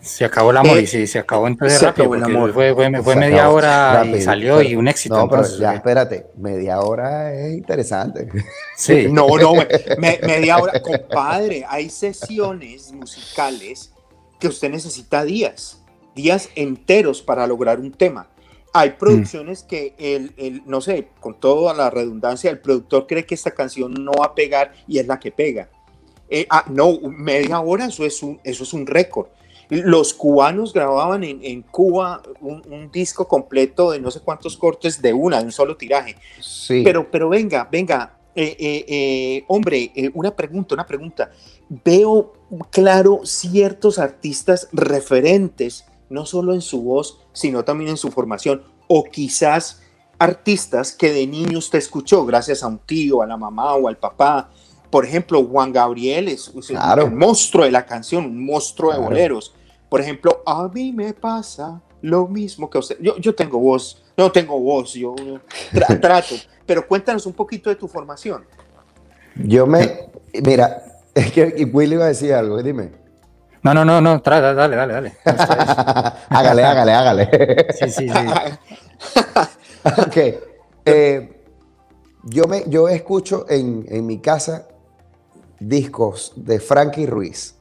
[0.00, 2.02] Se acabó el amor Eh, y sí, se acabó entonces se rápido.
[2.04, 2.52] acabó el porque amor.
[2.52, 5.16] Fue, fue, fue Se media acabó hora y rápido, salió pero- y un éxito.
[5.16, 5.76] No, pero entonces, ya, eh.
[5.76, 6.26] espérate.
[6.36, 8.28] Media hora es interesante.
[8.76, 9.06] Sí.
[9.10, 10.82] No, no, me- me- media hora.
[10.82, 13.92] Compadre, hay sesiones musicales
[14.38, 15.80] que usted necesita días,
[16.14, 18.28] días enteros para lograr un tema.
[18.72, 23.34] Hay producciones que el, el- no sé, con toda la redundancia, el productor cree que
[23.34, 25.68] esta canción no va a pegar y es la que pega.
[26.28, 29.28] Eh, ah, no, media hora, eso es un, eso es un récord.
[29.70, 35.00] Los cubanos grababan en, en Cuba un, un disco completo de no sé cuántos cortes
[35.00, 36.16] de una, de un solo tiraje.
[36.40, 36.82] Sí.
[36.84, 41.30] Pero, pero venga, venga, eh, eh, eh, hombre, eh, una pregunta, una pregunta.
[41.84, 42.32] Veo
[42.70, 49.04] claro ciertos artistas referentes, no solo en su voz, sino también en su formación, o
[49.04, 49.80] quizás
[50.18, 53.96] artistas que de niño usted escuchó gracias a un tío, a la mamá o al
[53.96, 54.50] papá.
[54.90, 57.06] Por ejemplo, Juan Gabriel es, es Claro.
[57.06, 59.10] un monstruo de la canción, un monstruo de Claro.
[59.10, 59.54] boleros.
[59.88, 62.98] Por ejemplo, a mí me pasa lo mismo que a usted.
[63.00, 65.14] Yo, yo tengo voz, no tengo voz, yo
[65.72, 66.34] tra- trato.
[66.66, 68.44] Pero cuéntanos un poquito de tu formación.
[69.36, 70.10] Yo me.
[70.44, 72.90] Mira, es que Willy iba a decir algo, dime.
[73.64, 75.16] No, no, no, no, tra- dale, dale, dale.
[76.28, 77.66] hágale, hágale, hágale.
[77.72, 78.26] Sí, sí, sí.
[79.84, 80.16] ok.
[80.84, 81.42] eh,
[82.24, 84.68] yo, me, yo escucho en, en mi casa
[85.58, 87.54] discos de Frankie Ruiz,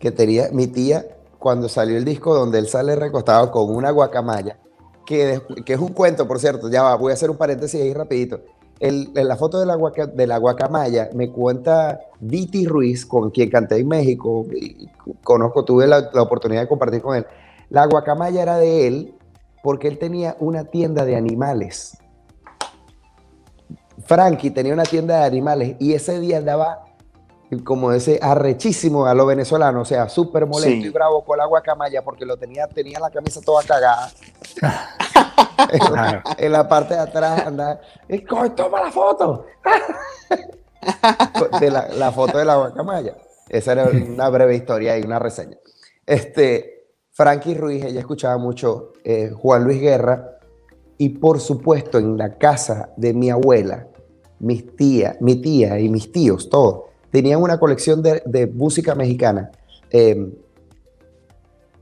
[0.00, 1.06] que tenía mi tía
[1.38, 4.58] cuando salió el disco donde él sale recostado con una guacamaya,
[5.04, 7.94] que, que es un cuento, por cierto, ya va, voy a hacer un paréntesis ahí
[7.94, 8.40] rapidito.
[8.78, 14.46] En la foto de la, guacamaya me cuenta Viti Ruiz, con quien canté en México,
[15.24, 17.26] conozco, tuve la, la oportunidad de compartir con él.
[17.70, 19.14] La guacamaya era de él
[19.62, 21.96] porque él tenía una tienda de animales.
[24.04, 26.84] Frankie tenía una tienda de animales y ese día andaba
[27.64, 30.86] como ese arrechísimo a lo venezolano, o sea, súper molesto Sí.
[30.86, 34.10] y bravo con la guacamaya porque lo tenía, tenía la camisa toda cagada.
[36.38, 38.18] en, la parte de atrás andaba, y
[38.50, 39.46] toma la foto.
[41.60, 43.16] de la, la foto de la guacamaya.
[43.48, 45.56] Esa era una breve historia y una reseña.
[46.04, 50.38] Este, Frankie Ruiz, ella escuchaba mucho eh, Juan Luis Guerra
[50.98, 53.88] y por supuesto en la casa de mi abuela,
[54.38, 56.84] mis tía, mi tía y mis tíos, todos,
[57.16, 59.50] tenían una colección de, de música mexicana.
[59.90, 60.34] Eh,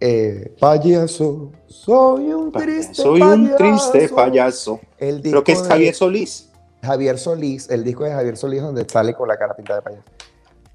[0.01, 4.14] eh, payaso, soy un triste Soy un triste payaso.
[4.14, 4.81] payaso.
[4.99, 6.51] El Creo que es disco de- Javier Solís.
[6.83, 10.05] Javier Solís, el disco de Javier Solís donde sale con la cara pintada de payaso.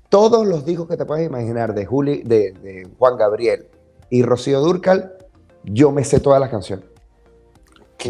[0.10, 3.68] Todos los discos que te puedes imaginar de, Juli, de, de Juan Gabriel
[4.10, 5.16] y Rocío Durcal,
[5.64, 6.86] yo me sé todas las canciones.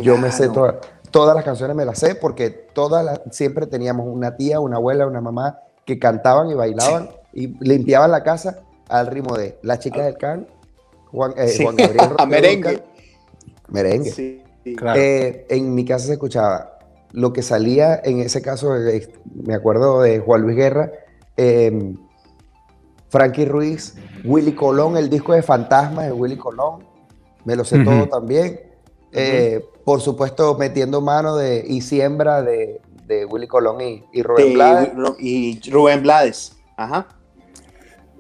[0.02, 0.78] Yo me sé todas.
[1.12, 5.06] Todas las canciones me las sé porque todas las- siempre teníamos una tía, una abuela,
[5.06, 5.60] una mamá
[5.90, 10.48] que cantaban y bailaban y limpiaban la casa al ritmo de La chica del can,
[11.12, 11.64] Juan, eh, Sí.
[11.64, 12.10] Juan Gabriel.
[12.12, 12.84] Rocío Merengue.
[13.70, 14.12] Merengue.
[14.12, 14.76] Sí, sí.
[14.76, 15.00] Claro.
[15.00, 16.78] Eh, en mi casa se escuchaba
[17.12, 20.92] lo que salía en ese caso, eh, me acuerdo de Juan Luis Guerra,
[21.38, 21.96] eh,
[23.10, 26.84] Frankie Ruiz, Willy Colón, el disco de Fantasmas de Willy Colón,
[27.46, 28.60] me lo sé todo también.
[29.12, 34.48] Eh, por supuesto, metiendo mano de Y Siembra de, de Willy Colón y, y Rubén
[34.50, 34.92] De- Blades.
[35.20, 36.56] y Rubén Blades.
[36.78, 37.08] Ajá.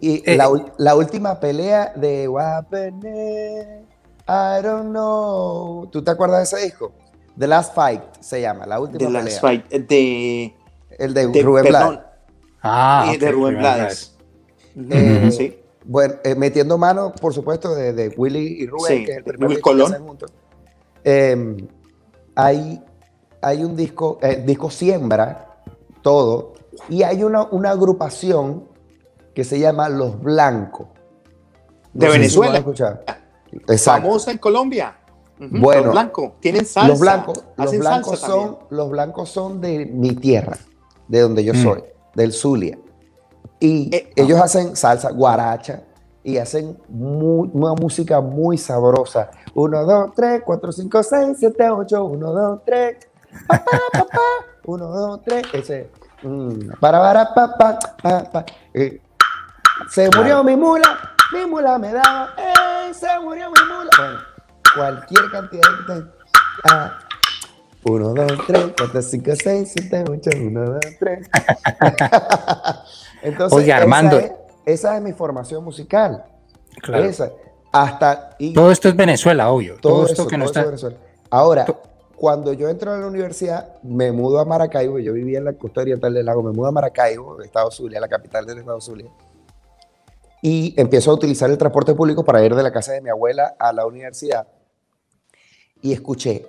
[0.01, 0.35] Y Eh.
[0.35, 3.85] la, la última pelea de Wapene,
[4.27, 5.87] I don't know.
[5.91, 6.91] ¿Tú te acuerdas de ese disco?
[7.37, 9.23] The Last Fight se llama, la última De pelea.
[9.23, 9.67] las fight.
[9.69, 10.55] De,
[10.97, 12.05] El de, de- Rubén perdón, Blades.
[12.61, 14.17] Ah, y de Rubén Rubén Blades.
[14.91, 15.55] Eh, sí.
[15.85, 19.23] Bueno, eh, metiendo mano, por supuesto, de, de Willy y Rubén, Sí, que es el
[19.23, 19.93] de primer disco que Colón.
[19.93, 20.33] hacen juntos.
[21.03, 21.57] Eh,
[22.35, 22.83] hay,
[23.41, 25.61] hay un disco, eh, disco Siembra,
[26.01, 26.53] todo,
[26.89, 28.65] y hay una, una agrupación
[29.33, 30.87] que se llama Los Blancos.
[31.93, 32.51] De si Venezuela.
[32.51, 32.99] lo has escuchado.
[33.67, 34.01] Exacto.
[34.03, 34.95] Famosa en Colombia.
[35.39, 36.31] Ujú, Bueno, los blancos.
[36.39, 36.87] Tienen salsa.
[36.89, 38.67] Los blancos, los blancos salsa son, también.
[38.69, 40.57] los blancos son de mi tierra,
[41.07, 41.63] de donde yo Mm.
[41.63, 41.83] soy,
[42.15, 42.77] del Zulia.
[43.59, 45.83] Y Eh, ellos hacen salsa, guaracha,
[46.23, 49.31] y hacen una música muy sabrosa.
[49.55, 52.97] 1, 2, 3, 4, 5, 6, 7, 8, 1, 2, 3,
[53.47, 54.19] pa, pa, pa, pa,
[54.65, 55.89] 1, 2, 3, ese.
[56.23, 57.55] mm, para, para, pa,
[58.01, 58.45] pa, pa.
[58.73, 59.01] Eh,
[59.89, 60.99] se murió mi mula,
[61.33, 62.93] mi mula me daba, ¡ey!
[62.93, 63.89] Se murió mi mula.
[63.97, 64.19] Bueno,
[64.75, 66.05] cualquier cantidad de.
[66.69, 66.99] Ah,
[67.83, 71.29] 1, 2, 3, 4, 5, 6, 7, 8, 1, 2, 3.
[73.21, 74.19] Entonces, Oye, esa Armando.
[74.19, 74.31] es-
[74.65, 76.23] Esa es, mi formación musical.
[76.81, 77.03] Claro.
[77.05, 77.31] Esa.
[77.71, 78.35] Hasta.
[78.37, 79.77] Y Todo esto es Venezuela, obvio.
[79.79, 80.59] Todo, todo esto eso, que no todo está.
[80.61, 80.97] es Venezuela.
[81.31, 81.81] Ahora, To-
[82.19, 84.99] cuando yo entro a la universidad, me mudo a Maracaibo.
[84.99, 86.43] Yo vivía en la costa oriental del lago.
[86.43, 89.09] Me mudo a Maracaibo, Estado Zulia, la capital del Estado Zulia.
[90.41, 93.55] Y empiezo a utilizar el transporte público para ir de la casa de mi abuela
[93.57, 94.47] a la universidad.
[95.81, 96.45] Y escuché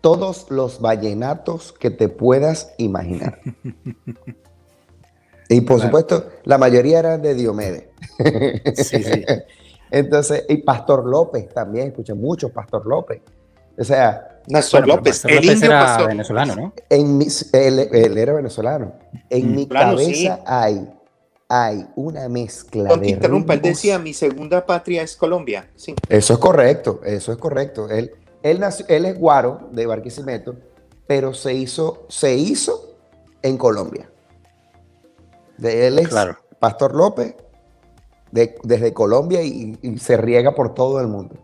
[0.00, 3.40] todos los vallenatos que te puedas imaginar.
[5.52, 5.88] Y por Claro.
[5.88, 7.88] supuesto, la mayoría eran de Diomedes.
[8.76, 9.24] Sí, sí.
[9.90, 13.20] Entonces, y Pastor López también, escuché mucho Pastor López.
[13.76, 15.12] O sea, Néstor Bueno, López.
[15.16, 16.08] Pastor El López indio era pastor.
[16.08, 16.72] venezolano, ¿no?
[16.88, 18.92] en mis- él, él era venezolano.
[19.28, 19.54] En Mm.
[19.54, 20.42] mi Claro, cabeza sí.
[20.46, 20.90] hay,
[21.48, 25.68] hay una mezcla Cuando de interrumpa, él decía, mi segunda patria es Colombia.
[25.76, 25.94] Sí.
[26.08, 27.88] Eso es correcto, eso es correcto.
[27.90, 30.56] Él, él, nació- él es guaro de Barquisimeto,
[31.06, 32.96] pero se hizo, se hizo
[33.42, 34.10] en Colombia.
[35.58, 36.36] De él es Claro.
[36.58, 37.34] Pastor López,
[38.30, 41.36] de- desde Colombia y, y se riega por todo el mundo.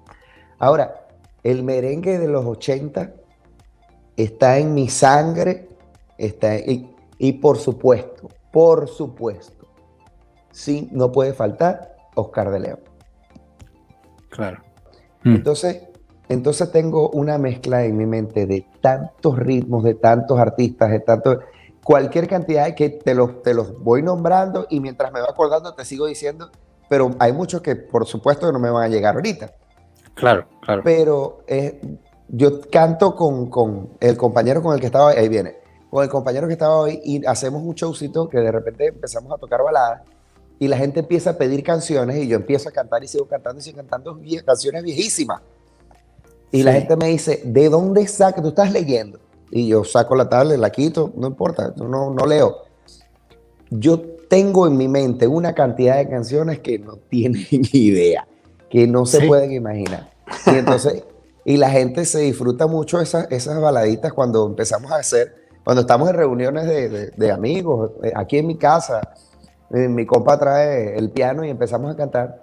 [0.58, 1.05] Ahora,
[1.46, 3.12] el merengue de los 80
[4.16, 5.68] está en mi sangre,
[6.18, 9.68] está y, y por supuesto, por supuesto,
[10.50, 12.80] sí, no puede faltar Oscar de León.
[14.28, 14.60] Claro.
[15.22, 15.36] Mm.
[15.36, 15.82] Entonces,
[16.28, 21.38] entonces tengo una mezcla en mi mente de tantos ritmos, de tantos artistas, de tantos,
[21.84, 25.84] cualquier cantidad que te los, te los voy nombrando y mientras me va acordando te
[25.84, 26.50] sigo diciendo,
[26.88, 29.52] pero hay muchos que por supuesto no me van a llegar ahorita.
[30.16, 30.82] Claro, claro.
[30.84, 31.80] Pero eh,
[32.28, 35.54] yo canto con, con el compañero con el que estaba, ahí viene,
[35.90, 39.36] con el compañero que estaba hoy y hacemos un showcito que de repente empezamos a
[39.38, 40.02] tocar baladas
[40.58, 43.60] y la gente empieza a pedir canciones y yo empiezo a cantar y sigo cantando
[43.60, 45.42] y sigo cantando vie- canciones viejísimas.
[46.50, 46.78] Y la Sí.
[46.78, 48.40] gente me dice, ¿de dónde saca?
[48.40, 49.18] ¿Tú estás leyendo?
[49.50, 52.56] Y yo saco la tablet, la quito, no importa, no, no leo.
[53.70, 58.26] Yo tengo en mi mente una cantidad de canciones que no tienen idea,
[58.70, 59.26] que no se Sí.
[59.28, 60.10] pueden imaginar.
[60.46, 61.04] Y entonces,
[61.44, 66.08] y la gente se disfruta mucho esas, esas baladitas cuando empezamos a hacer, cuando estamos
[66.10, 69.00] en reuniones de, de- de amigos, eh, aquí en mi casa,
[69.68, 72.40] Mi, mi compa trae el piano y empezamos a cantar.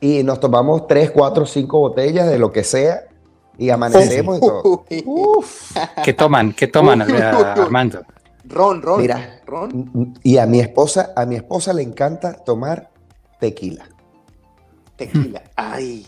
[0.00, 3.04] Y nos tomamos tres, cuatro, cinco botellas de lo que sea
[3.56, 4.84] y amanecemos y todo.
[5.06, 5.74] Uf.
[6.04, 6.52] ¿Qué toman?
[6.52, 8.02] ¿Qué toman, Armando?
[8.46, 9.00] Ron, ron.
[9.00, 10.14] Mira, ron.
[10.22, 12.90] y a mi esposa, a mi esposa le encanta tomar
[13.40, 13.86] tequila.
[14.96, 15.42] Tequila.
[15.56, 16.06] Ay.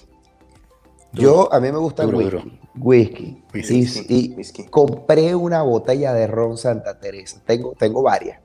[1.13, 2.25] Yo, a mí me gusta el whisky.
[2.31, 2.45] duro.
[2.77, 3.43] Whisky.
[3.55, 4.65] Whisky, Y- whisky.
[4.67, 7.41] compré una botella de ron Santa Teresa.
[7.47, 8.41] Tengo, tengo varias.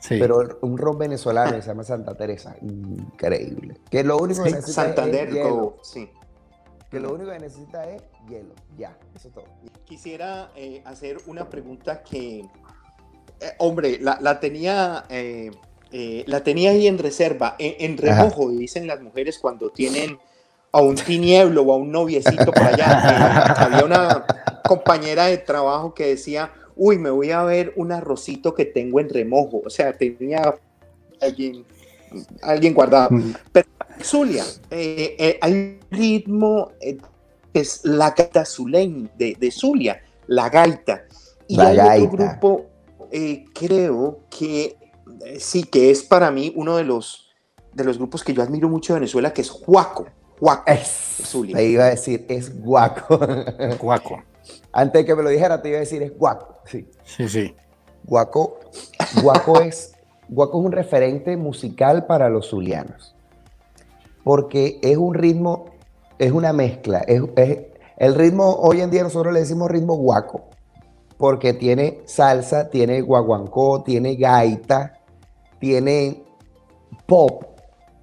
[0.00, 0.16] Sí.
[0.18, 2.56] Pero un ron venezolano que se llama Santa Teresa.
[2.60, 3.76] Increíble.
[3.88, 5.76] Que lo único que Sí, necesita Santander, es hielo.
[5.82, 6.10] Sí.
[6.90, 8.52] Que lo único que necesita es hielo.
[8.76, 9.44] Ya, eso es todo.
[9.84, 15.50] Quisiera eh, hacer una pregunta que, eh, hombre, la, la tenía, eh,
[15.92, 18.22] eh, la tenía ahí en reserva, en, en Ajá.
[18.24, 20.18] remojo, dicen las mujeres cuando tienen
[20.72, 22.88] a un tinieblo o a un noviecito por allá.
[23.12, 24.24] Eh, había una
[24.66, 29.08] compañera de trabajo que decía, uy, me voy a ver un arrocito que tengo en
[29.10, 29.62] remojo.
[29.64, 30.54] O sea, tenía
[31.20, 31.64] alguien,
[32.40, 33.10] alguien guardado.
[33.10, 33.34] Mm,
[34.02, 40.48] Zulia, eh, eh, hay un ritmo que es la gaita zuleña de, de Zulia, la
[40.48, 41.04] gaita.
[41.48, 42.06] Y La hay gaita.
[42.06, 42.66] otro grupo,
[43.54, 44.76] creo que
[45.38, 47.30] sí, que es para mí uno de los,
[47.72, 50.06] de los grupos que yo admiro mucho de Venezuela, que es Huaco.
[50.40, 50.62] Huaco.
[50.70, 50.88] Es,
[51.24, 51.56] Zulia.
[51.56, 53.18] te iba a decir, es guaco.
[53.80, 54.22] Guaco.
[54.72, 56.58] Antes de que me lo dijera, te iba a decir, es guaco.
[56.64, 56.88] Sí.
[57.04, 57.54] Sí, sí.
[58.04, 58.58] Guaco,
[59.22, 59.92] Guaco es,
[60.28, 63.14] Guaco es un referente musical para los zulianos.
[64.24, 65.66] Porque es un ritmo,
[66.18, 67.00] es una mezcla.
[67.06, 67.58] Es, es-
[67.98, 70.46] el ritmo, hoy en día nosotros le decimos ritmo guaco.
[71.22, 74.98] Porque tiene salsa, tiene guaguancó, tiene gaita,
[75.60, 76.24] tiene
[77.06, 77.44] pop,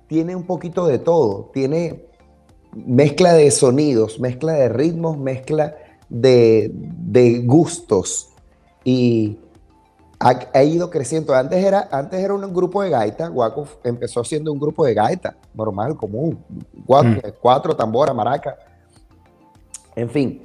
[0.07, 1.49] tiene un poquito de todo.
[1.53, 2.05] Tiene
[2.73, 5.75] mezcla de sonidos, mezcla de ritmos, mezcla
[6.07, 8.29] de, de gustos.
[8.85, 9.37] Y
[10.21, 11.35] ha, ha ido creciendo.
[11.35, 13.27] Antes era, antes era un grupo de gaita.
[13.27, 16.39] Guaco empezó siendo un grupo de gaita, normal, común.
[16.85, 17.33] Cuatro, Mm.
[17.41, 18.57] cuatro tambora, maraca.
[19.93, 20.43] En fin.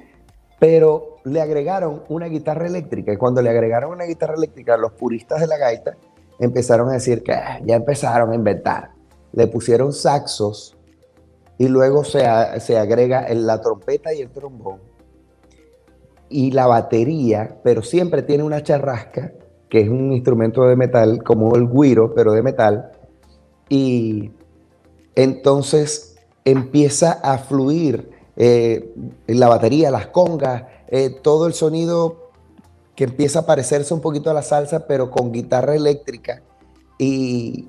[0.59, 3.13] Pero le agregaron una guitarra eléctrica.
[3.13, 5.97] Y cuando le agregaron una guitarra eléctrica, los puristas de la gaita
[6.39, 8.91] empezaron a decir que ah, ya empezaron a inventar.
[9.33, 10.77] Le pusieron saxos
[11.57, 12.25] y luego se,
[12.59, 14.79] se agrega la trompeta y el trombón
[16.29, 19.31] y la batería, pero siempre tiene una charrasca,
[19.69, 22.91] que es un instrumento de metal, como el guiro, pero de metal,
[23.69, 24.31] y
[25.15, 28.93] entonces empieza a fluir eh,
[29.27, 32.31] la batería, las congas, eh, todo el sonido
[32.95, 36.41] que empieza a parecerse un poquito a la salsa, pero con guitarra eléctrica,
[36.97, 37.67] y,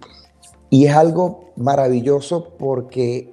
[0.70, 3.32] y es algo maravilloso porque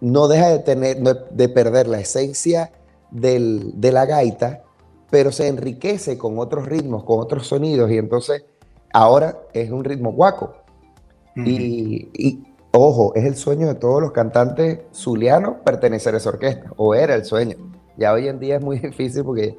[0.00, 2.72] no deja de, tener, de perder la esencia
[3.10, 4.62] del- de la gaita,
[5.10, 8.44] pero se enriquece con otros ritmos, con otros sonidos, y entonces
[8.92, 10.54] ahora es un ritmo guaco.
[11.36, 12.42] Y, y,
[12.80, 17.14] ojo, es el sueño de todos los cantantes zulianos pertenecer a esa orquesta, o era
[17.14, 17.56] el sueño.
[17.96, 19.56] Ya hoy en día es muy difícil porque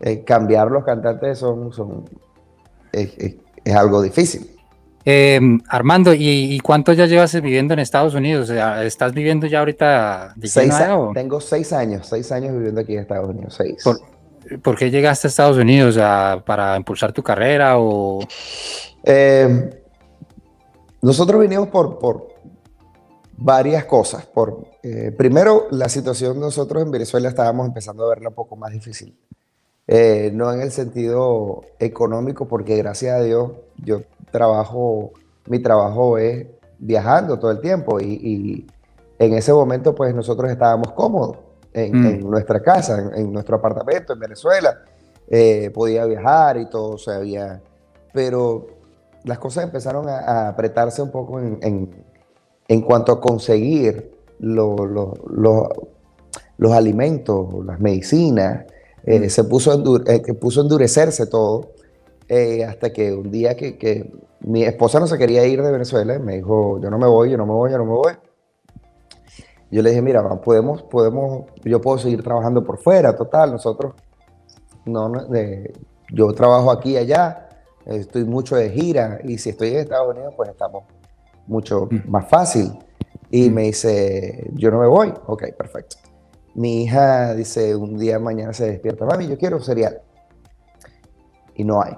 [0.00, 2.04] eh, cambiar los cantantes son, son
[2.92, 4.56] es, es- es algo difícil.
[5.04, 8.50] Eh, Armando, ¿y, y cuánto ya llevas viviendo en Estados Unidos?
[8.50, 12.94] ¿Estás viviendo ya ahorita de Seis a- o- tengo seis años, seis años viviendo aquí
[12.94, 13.82] en Estados Unidos, seis.
[13.84, 14.00] Por-
[14.62, 15.90] ¿Por qué llegaste a Estados Unidos?
[15.90, 18.20] O sea, ¿Para impulsar tu carrera o...?
[19.04, 19.70] Eh,
[21.02, 22.28] nosotros vinimos por, por
[23.40, 24.26] varias cosas.
[24.26, 28.54] Por, eh, primero, la situación de nosotros en Venezuela estábamos empezando a verla un poco
[28.56, 29.18] más difícil.
[29.88, 35.10] Eh, no en el sentido económico, porque gracias a Dios yo trabajo,
[35.46, 36.46] mi trabajo es
[36.78, 38.66] viajando todo el tiempo y, y
[39.18, 41.38] en ese momento pues nosotros estábamos cómodos
[41.72, 42.06] en, Mm.
[42.06, 44.78] en nuestra casa, en, en nuestro apartamento en Venezuela.
[45.28, 47.60] Eh, podía viajar y todo se había...
[48.12, 48.66] Pero
[49.24, 52.09] las cosas empezaron a, a apretarse un poco en, en-
[52.70, 55.68] en cuanto a conseguir lo- lo- lo-
[56.56, 58.64] los alimentos, las medicinas.
[59.04, 61.72] Eh, se puso a, endur- eh, que puso a endurecerse todo
[62.28, 64.12] eh, hasta que un día que, que
[64.42, 67.36] mi esposa no se quería ir de Venezuela, me dijo, yo no me voy, yo
[67.36, 68.12] no me voy, yo no me voy.
[69.72, 73.94] Yo le dije, mira, podemos, podemos, yo puedo seguir trabajando por fuera, total, nosotros,
[74.84, 75.26] no, no,
[76.12, 77.48] yo trabajo aquí y allá,
[77.84, 80.84] estoy mucho de gira y si estoy en Estados Unidos, pues estamos
[81.50, 82.08] mucho Mm.
[82.10, 82.72] más fácil.
[83.30, 83.54] Y Mm.
[83.54, 85.96] me dice, yo no me voy, ok, perfecto.
[86.54, 90.00] Mi hija dice, un día mañana se despierta, mami, yo quiero cereal.
[91.54, 91.92] Y no hay.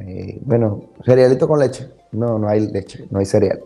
[0.00, 1.90] Eh, bueno, cerealito con leche.
[2.12, 3.60] No, no hay leche, no hay cereal.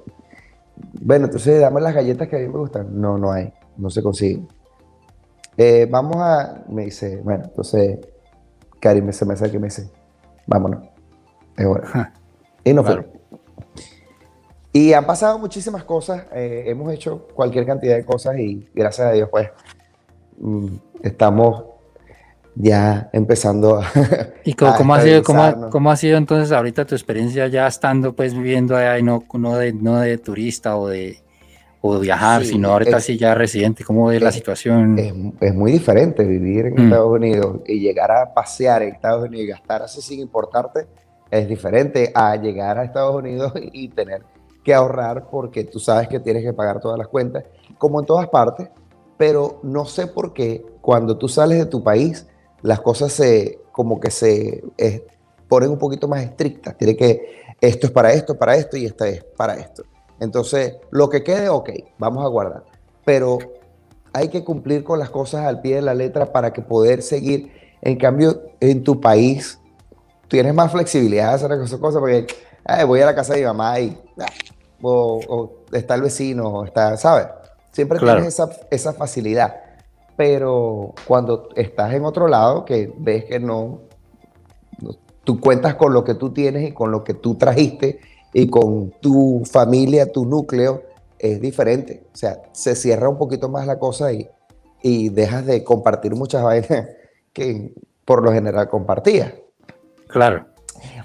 [1.01, 3.01] Bueno, entonces dame las galletas que a mí me gustan.
[3.01, 4.47] No, no hay, no se consiguen.
[5.57, 7.99] Eh, vamos a, me dice, bueno, entonces,
[8.81, 9.89] Cari me se me acerca y me dice,
[10.47, 10.85] vámonos,
[11.57, 12.13] es hora.
[12.63, 13.03] Y nos Claro.
[13.05, 13.16] fuimos.
[14.79, 19.13] Y han pasado muchísimas cosas, eh, hemos hecho cualquier cantidad de cosas y gracias a
[19.13, 19.49] Dios pues
[20.39, 20.67] mm,
[21.03, 21.65] estamos
[22.55, 23.87] ya empezando a...
[24.45, 25.71] ¿Y cómo, a cómo ha sido, cómo, ha- estabilizarnos.
[25.73, 29.57] cómo ha sido entonces ahorita tu experiencia ya estando pues viviendo allá y no, no,
[29.57, 31.21] de, no de turista o de,
[31.83, 33.85] o de viajar, Sí, sino ahorita es- sí ya residente?
[33.85, 34.99] ¿Cómo ves la es- situación?
[34.99, 36.85] Es, es muy diferente vivir en Mm.
[36.85, 40.87] Estados Unidos y llegar a pasear en Estados Unidos y gastar así sin importarte.
[41.31, 44.23] Es diferente a llegar a Estados Unidos y tener
[44.67, 47.45] que ahorrar porque tú sabes que tienes que pagar todas las cuentas,
[47.79, 48.69] como en todas partes.
[49.17, 52.27] Pero no sé por qué cuando tú sales de tu país,
[52.63, 55.07] las cosas se como que se eh,
[55.47, 56.77] ponen un poquito más estrictas.
[56.77, 59.85] Tiene que, esto es para esto, para esto y esto es para esto.
[60.19, 62.65] Entonces, lo que quede, ok, vamos a guardar.
[63.05, 63.39] Pero
[64.13, 67.53] hay que cumplir con las cosas al pie de la letra para que poder seguir.
[67.83, 69.61] En cambio, en tu país
[70.27, 72.27] tienes más flexibilidad de hacer esas cosas porque
[72.69, 74.27] "Ay, voy a la casa de mi mamá y ah,
[74.83, 77.27] o, o está el vecino, o está, ¿sabes?
[77.73, 78.19] Siempre Claro.
[78.19, 79.55] tienes esa, esa facilidad.
[80.17, 83.81] Pero cuando estás en otro lado, que ves que no,
[84.81, 88.01] no- tú cuentas con lo que tú tienes y con lo que tú trajiste
[88.33, 90.83] y con tu familia, tu núcleo,
[91.19, 92.05] es diferente.
[92.13, 94.29] O sea, se cierra un poquito más la cosa y,
[94.83, 96.89] y dejas de compartir muchas vainas
[97.33, 97.75] que
[98.05, 99.35] por lo general compartías.
[100.09, 100.47] Claro.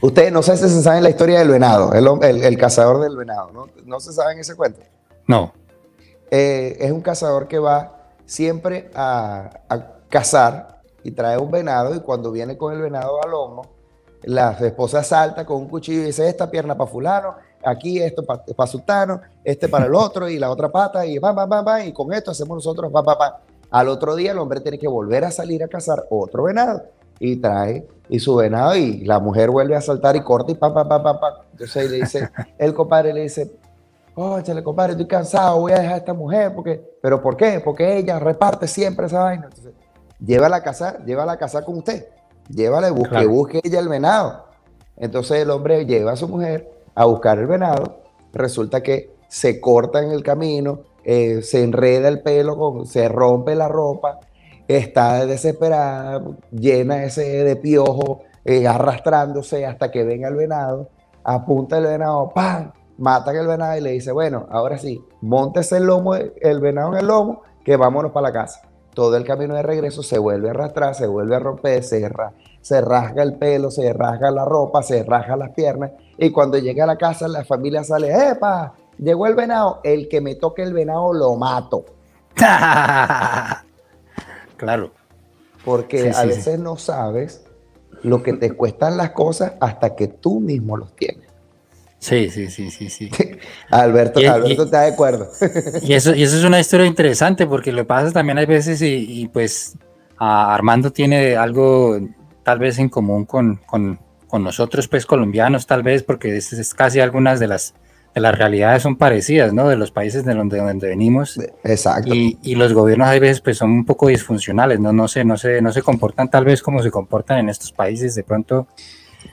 [0.01, 3.15] Ustedes no sé si se saben la historia del venado, el, el- el cazador del
[3.17, 3.67] venado, ¿no?
[3.85, 4.79] ¿No se saben ese cuento?
[5.27, 5.53] No.
[6.29, 9.79] Eh, es un cazador que va siempre a, a
[10.09, 13.63] cazar y trae un venado y cuando viene con el venado al lomo,
[14.23, 18.67] la esposa salta con un cuchillo y dice, esta pierna para fulano, aquí esto para
[18.67, 21.91] sultano, este para el otro y la otra pata y va, va, va, va, y
[21.91, 23.41] con esto hacemos nosotros, va, va, va.
[23.71, 26.83] Al otro día el hombre tiene que volver a salir a cazar otro venado
[27.23, 30.73] y trae y su venado y la mujer vuelve a saltar y corta y pa,
[30.73, 31.45] pa, pa, pa, pa.
[31.51, 33.51] Entonces le dice, el compadre le dice,
[34.13, 37.61] Óchale, compadre, estoy cansado, voy a dejar a esta mujer, porque, ¿pero por qué?
[37.63, 39.45] Porque ella reparte siempre esa vaina.
[39.45, 39.71] Entonces,
[40.19, 42.07] llévala a casar, llévala a casar con usted.
[42.49, 43.29] Llévala y busque, Claro.
[43.29, 44.45] busque ella el venado.
[44.97, 47.99] Entonces el hombre lleva a su mujer a buscar el venado.
[48.33, 53.55] Resulta que se corta en el camino, eh, se enreda el pelo, con- se rompe
[53.55, 54.19] la ropa,
[54.77, 60.89] está desesperada, llena ese de piojo, eh, arrastrándose hasta que venga el venado,
[61.23, 62.71] apunta el venado, ¡pam!
[62.97, 66.99] Matan el venado y le dice, bueno, ahora sí, montese el lomo, el venado en
[66.99, 68.61] el lomo, que vámonos para la casa.
[68.93, 72.11] Todo el camino de regreso se vuelve a arrastrar, se vuelve a romper, se,
[72.61, 75.91] se rasga el pelo, se rasga la ropa, se rasga las piernas.
[76.17, 78.73] Y cuando llega a la casa, la familia sale, ¡epa!
[78.97, 81.85] Llegó el venado, el que me toque el venado lo mato.
[84.61, 84.93] claro.
[85.65, 86.27] Porque Sí, a sí, sí.
[86.27, 87.43] veces no sabes
[88.03, 91.27] lo que te cuestan las cosas hasta que tú mismo los tienes.
[91.99, 93.11] Sí, sí, sí, sí, sí.
[93.69, 95.29] Alberto, Y- y- Alberto está de acuerdo.
[95.83, 99.21] Y eso, y eso es una historia interesante porque lo pasa también hay veces y,
[99.21, 99.77] y, pues
[100.17, 101.99] a Armando tiene algo
[102.43, 106.73] tal vez en común con, con, con nosotros pues colombianos tal vez porque es, es
[106.73, 107.75] casi algunas de las,
[108.15, 109.69] las realidades son parecidas, ¿no?
[109.69, 112.13] De los países de donde, donde venimos Exacto.
[112.13, 114.91] y, y los gobiernos hay veces pues son un poco disfuncionales, ¿no?
[114.91, 118.13] No se, no, se, no se comportan tal vez como se comportan en estos países
[118.15, 118.67] de pronto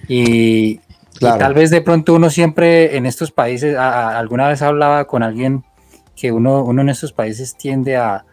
[0.06, 0.80] y, y
[1.18, 1.38] Claro.
[1.38, 5.22] tal vez de pronto uno siempre en estos países, a- a- alguna vez hablaba con
[5.24, 5.64] alguien
[6.14, 8.24] que uno, uno en estos países tiende a,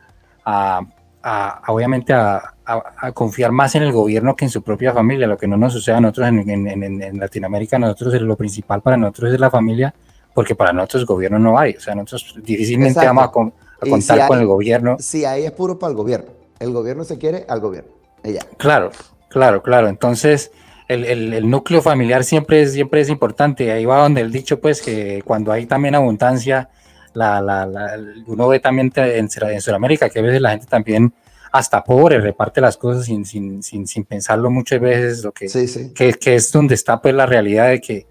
[0.44, 0.82] a-
[1.24, 2.36] a- a, obviamente a,
[2.66, 5.58] a- a confiar más en el gobierno que en su propia familia, lo que no
[5.58, 9.40] nos sucede a nosotros en, en- en- en Latinoamérica, nosotros lo principal para nosotros es
[9.40, 9.96] la familia,
[10.36, 13.08] porque para nosotros gobierno no hay, o sea, nosotros difícilmente Exacto.
[13.16, 14.98] vamos a, con- a contar si con hay- el gobierno.
[15.00, 16.30] Si ahí es puro para el gobierno.
[16.60, 17.90] El gobierno se quiere al gobierno.
[18.24, 18.42] Ella.
[18.58, 18.92] Claro,
[19.30, 19.88] claro, claro.
[19.88, 20.52] Entonces,
[20.88, 23.72] el, el- el núcleo familiar siempre es, siempre es importante.
[23.72, 26.70] Ahí va donde el dicho, pues, que cuando hay también abundancia,
[27.14, 31.14] la, la- la- uno ve también en, en Sudamérica que a veces la gente también,
[31.52, 35.68] hasta pobre, reparte las cosas sin, sin, sin, sin pensarlo muchas veces, lo que, Sí,
[35.70, 35.94] sí.
[35.94, 38.06] que, que es donde está pues la realidad de que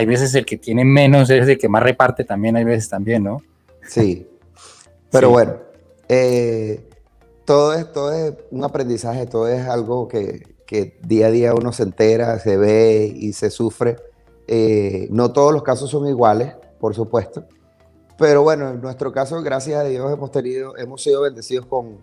[0.00, 3.22] hay veces el que tiene menos es el que más reparte también, hay veces también,
[3.24, 3.42] ¿no?
[3.86, 4.26] Sí.
[5.10, 5.32] Pero Sí.
[5.32, 5.56] bueno,
[6.08, 6.88] eh,
[7.44, 11.72] todo, es, todo es un aprendizaje, todo es algo que, que día a día uno
[11.72, 13.96] se entera, se ve y se sufre.
[14.46, 17.44] Eh, no todos los casos son iguales, por supuesto.
[18.16, 21.98] Pero bueno, en nuestro caso, gracias a Dios, hemos tenido, hemos sido bendecidos con,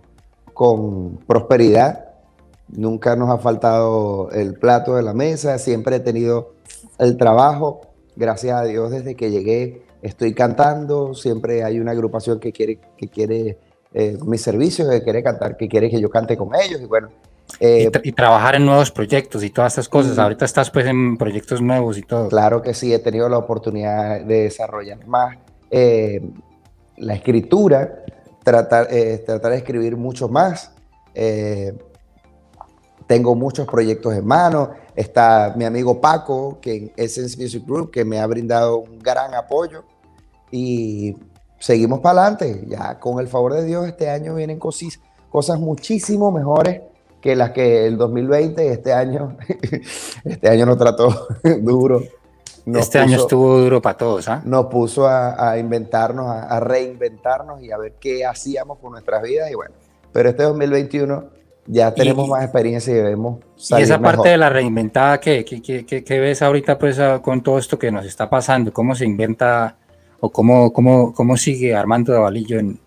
[0.54, 2.06] con prosperidad.
[2.68, 6.54] Nunca nos ha faltado el plato de la mesa, siempre he tenido
[7.00, 7.82] el trabajo.
[8.16, 11.14] Gracias a Dios, desde que llegué, estoy cantando.
[11.14, 13.58] Siempre hay una agrupación que quiere, que quiere
[13.94, 16.82] eh, mis servicios, que quiere cantar, que quiere que yo cante con ellos.
[16.82, 17.10] Y bueno,
[17.62, 20.18] Eh, y, tra- y trabajar en nuevos proyectos y todas estas cosas.
[20.18, 20.20] Mm.
[20.20, 22.28] Ahorita estás pues en proyectos nuevos y todo.
[22.28, 25.38] Claro que sí, he tenido la oportunidad de desarrollar más
[25.72, 26.22] eh,
[26.98, 28.04] la escritura,
[28.44, 30.74] tratar, eh, tratar de escribir mucho más.
[31.14, 31.74] Eh,
[33.08, 34.72] tengo muchos proyectos en mano.
[34.98, 39.34] Está mi amigo Paco, que en Essence Music Group, que me ha brindado un gran
[39.36, 39.84] apoyo.
[40.52, 41.16] Y
[41.60, 42.66] seguimos para adelante.
[42.68, 46.82] Ya con el favor de Dios, este año vienen cosis- cosas muchísimo mejores
[47.22, 49.38] que las que el 2020, este año,
[50.26, 51.28] este año nos trató
[51.62, 52.02] duro.
[52.66, 54.42] Nos este año puso- estuvo duro para todos, ¿ah?
[54.44, 59.22] nos puso a, a inventarnos, a, a reinventarnos y a ver qué hacíamos con nuestras
[59.24, 59.50] vidas.
[59.52, 59.74] Y bueno,
[60.12, 61.37] pero este 2021
[61.68, 64.28] ya tenemos Y- más experiencia y debemos Y salir esa parte mejor.
[64.30, 67.78] de la reinventada, ¿qué, qué, qué- qué- qué ves ahorita pues ah, con todo esto
[67.78, 68.72] que nos está pasando?
[68.74, 69.78] ¿Cómo se inventa
[70.20, 72.80] o cómo, cómo, cómo sigue Armando Davalillo en,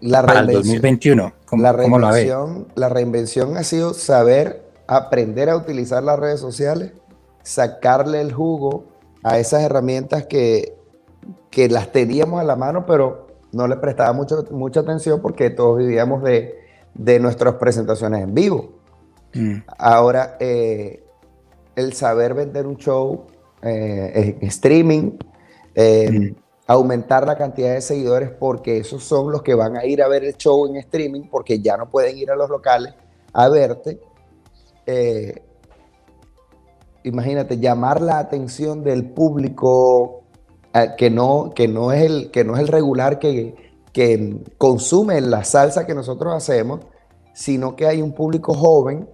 [0.00, 1.32] La para el reinvención- 2021?
[1.46, 2.24] ¿Cómo, la cómo la ve?
[2.24, 6.92] reinvención, la reinvención ha sido saber aprender a utilizar las redes sociales,
[7.42, 8.84] sacarle el jugo
[9.22, 10.76] a esas herramientas que,
[11.50, 15.78] que las teníamos a la mano, pero no le prestaba mucho, mucha atención porque todos
[15.78, 16.59] vivíamos de,
[16.94, 18.72] de nuestras presentaciones en vivo.
[19.34, 21.04] Mm, Ahora, eh,
[21.76, 23.26] el saber vender un show
[23.62, 25.12] eh, en streaming,
[25.74, 26.36] eh, Mm.
[26.66, 30.24] aumentar la cantidad de seguidores porque esos son los que van a ir a ver
[30.24, 32.94] el show en streaming porque ya no pueden ir a los locales
[33.32, 34.00] a verte.
[37.02, 40.22] Imagínate, llamar la atención del público
[40.98, 45.44] que, no, que, no es el, que no es el regular que, que consume la
[45.44, 46.80] salsa que nosotros hacemos,
[47.32, 49.08] sino que hay un público joven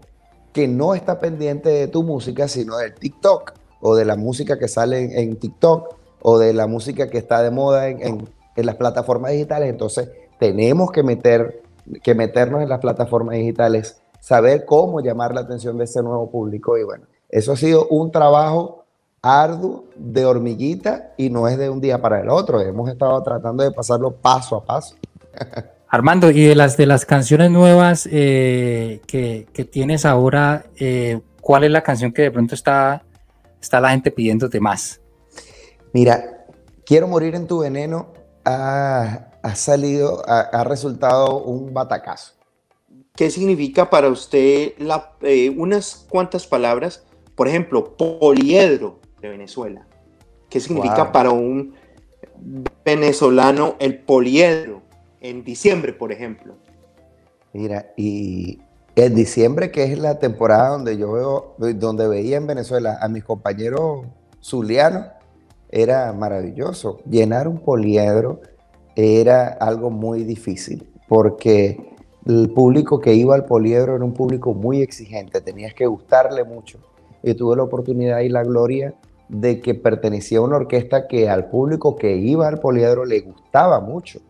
[0.52, 3.52] que no está pendiente de tu música, sino del TikTok
[3.82, 7.50] o de la música que sale en, TikTok o de la música que está de
[7.50, 9.68] moda en, en- en las plataformas digitales.
[9.68, 10.08] Entonces,
[10.40, 11.62] tenemos que, meter,
[12.02, 16.78] que meternos en las plataformas digitales, saber cómo llamar la atención de ese nuevo público.
[16.78, 18.86] Y bueno, eso ha sido un trabajo
[19.26, 22.60] arduo de hormiguita y no es de un día para el otro.
[22.60, 24.96] Hemos estado tratando de pasarlo paso a paso.
[25.88, 31.64] Armando, y de las de las canciones nuevas eh, que, que tienes ahora, eh, ¿cuál
[31.64, 33.04] es la canción que de pronto está,
[33.60, 35.00] está la gente pidiéndote más?
[35.92, 36.36] Mira,
[36.86, 38.12] Quiero morir en tu veneno
[38.44, 42.34] ha, ha salido, ha, ha resultado un batacazo.
[43.16, 47.04] ¿Qué significa para usted la, eh, unas cuantas palabras?
[47.34, 49.86] Por ejemplo, poliedro de Venezuela.
[50.48, 51.12] ¿Qué significa Wow.
[51.12, 51.74] para un
[52.84, 54.82] venezolano el poliedro
[55.20, 56.54] en diciembre, por ejemplo?
[57.52, 58.60] Mira, y
[58.94, 63.24] en diciembre, que es la temporada donde yo veo, donde veía en Venezuela a mis
[63.24, 64.06] compañeros
[64.42, 65.06] zulianos,
[65.70, 67.00] era maravilloso.
[67.08, 68.40] Llenar un poliedro
[68.94, 71.94] era algo muy difícil, porque
[72.26, 76.78] el público que iba al poliedro era un público muy exigente, tenías que gustarle mucho.
[77.22, 78.94] Y tuve la oportunidad y la gloria
[79.28, 83.80] de que pertenecía a una orquesta que al público que iba al poliedro le gustaba
[83.80, 84.20] mucho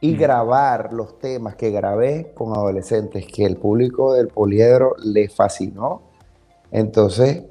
[0.00, 0.18] y Mm.
[0.18, 6.02] grabar los temas que grabé con adolescentes que el público del poliedro le fascinó.
[6.70, 7.42] Entonces,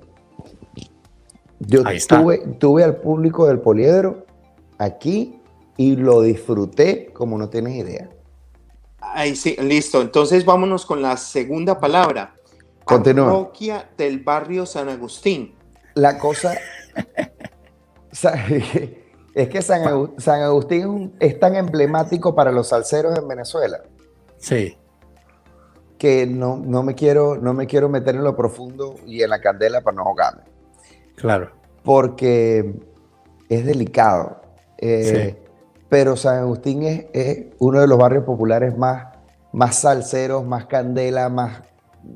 [1.59, 4.25] yo tuve, tuve al público del poliedro
[4.77, 5.41] aquí
[5.75, 8.09] y lo disfruté como no tienes idea.
[8.99, 10.01] Ahí sí, listo.
[10.01, 12.35] Entonces vámonos con la segunda palabra.
[12.87, 13.25] Continúa.
[13.27, 15.55] Parroquia del barrio San Agustín.
[15.95, 16.55] La cosa
[18.11, 18.33] sa-
[19.33, 23.81] es que San, Agu- San Agustín es, tan emblemático para los salseros en Venezuela
[24.39, 24.77] Sí,
[25.97, 29.41] que no, no, me quiero, no me quiero meter en lo profundo y en la
[29.41, 30.43] candela para no ahogarme.
[31.15, 31.51] claro.
[31.83, 32.73] porque
[33.49, 34.41] es delicado.
[34.77, 35.41] Eh,
[35.89, 39.07] Pero San Agustín es, es uno de los barrios populares más,
[39.53, 41.61] más salseros, más candela, más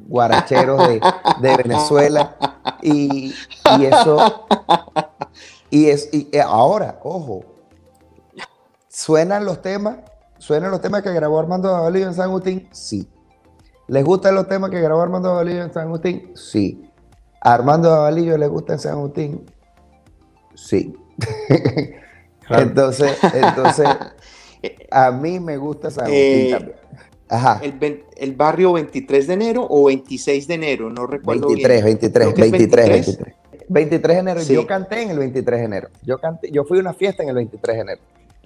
[0.07, 1.01] guaracheros de,
[1.41, 2.35] de Venezuela.
[2.81, 3.33] Y,
[3.77, 4.45] y eso.
[5.69, 7.45] Y, es, y eh, ahora, ojo,
[8.89, 9.97] ¿suenan los temas?
[10.37, 12.67] ¿Suenan los temas que grabó Armando Davalillo en San Agustín?
[12.71, 13.07] Sí.
[13.87, 16.31] ¿Les gustan los temas que grabó Armando Davalillo en San Agustín?
[16.35, 16.89] Sí.
[17.41, 19.45] ¿A Armando Davalillo le gusta en San Agustín?
[20.55, 20.95] Sí.
[22.47, 22.63] Claro.
[22.63, 23.87] Entonces, entonces,
[24.91, 26.75] a mí me gusta San Agustín Eh, también.
[27.31, 27.59] Ajá.
[27.63, 31.85] El, el barrio 23 de enero o 26 de enero, no recuerdo 23, bien.
[31.85, 33.17] 23, Creo que es 23, 23.
[33.17, 33.67] 23.
[33.69, 34.41] 23 de enero.
[34.41, 34.53] Sí.
[34.53, 35.87] Yo canté en el 23 de enero.
[36.03, 38.01] Yo canté, yo fui a una fiesta en el 23 de enero.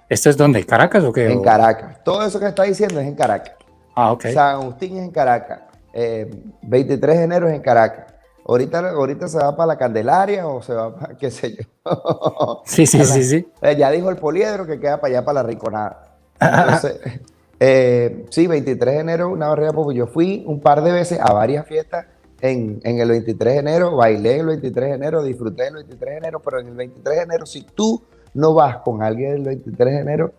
[0.08, 0.64] ¿Esto es donde?
[0.64, 1.26] ¿Caracas o qué?
[1.32, 2.02] En Caracas.
[2.04, 3.54] Todo eso que está diciendo es en Caracas.
[3.96, 4.26] Ah, ok.
[4.32, 5.62] San Agustín es en Caracas.
[5.92, 6.30] Eh,
[6.62, 8.14] 23 de enero es en Caracas.
[8.46, 12.62] Ahorita, ahorita se va para la Candelaria o se va para, qué sé yo.
[12.64, 13.48] Sí, sí, la- sí, sí.
[13.62, 16.14] Eh, ya dijo el poliedro que queda para allá, para la Rinconada.
[16.38, 17.00] Entonces,
[17.58, 21.32] Eh, sí, 23 de enero, una barriga porque yo fui un par de veces a
[21.32, 22.06] varias fiestas
[22.40, 26.16] en, en el 23 de enero, bailé el 23 de enero, disfruté el 23 de
[26.18, 28.04] enero, pero en el 23 de enero, si tú
[28.34, 30.32] no vas con alguien el 23 de enero,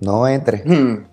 [0.00, 0.62] no entres.
[0.64, 1.06] Hmm.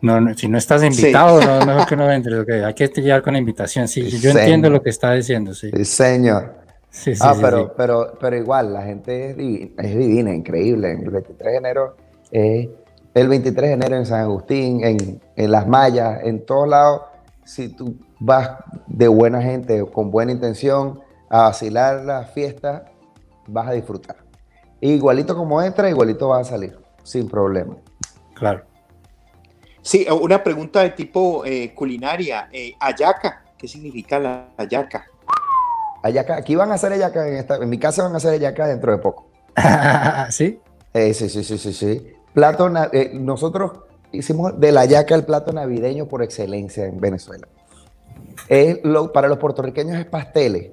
[0.00, 2.88] No, no, si no estás invitado, no, no es que no entres, ok, hay que
[2.88, 3.88] llegar con la invitación.
[3.88, 4.38] Sí, Sí, yo señor.
[4.40, 5.70] entiendo lo que está diciendo, sí.
[5.74, 6.54] Sí, señor.
[6.90, 7.72] Sí, sí, ah, sí, pero, sí.
[7.76, 10.92] Pero, pero igual, la gente es divina, es divina, increíble.
[10.92, 11.96] El 23 de enero
[12.30, 12.68] es
[13.14, 17.02] el 23 de enero en San Agustín, en, en Las Mayas, en todos lados.
[17.44, 18.50] Si tú vas
[18.86, 22.86] de buena gente, con buena intención, a vacilar la fiesta,
[23.46, 24.16] vas a disfrutar.
[24.80, 27.76] Igualito como entra, igualito vas a salir, sin problema.
[28.34, 28.64] Claro.
[29.80, 32.48] Sí, una pregunta de tipo eh, culinaria.
[32.52, 35.06] Eh, ayaca, ¿qué significa la ayaca?
[36.02, 38.66] Ayaca, aquí van a hacer ayaca, en, esta, en mi casa van a hacer ayaca
[38.66, 39.30] dentro de poco.
[40.30, 40.58] ¿Sí?
[40.92, 42.13] Eh, sí, sí, sí, sí, sí.
[42.34, 43.72] Plato, na- eh, nosotros
[44.12, 47.46] hicimos de la yaca el plato navideño por excelencia en Venezuela.
[48.48, 50.72] Es lo, para los puertorriqueños es pasteles,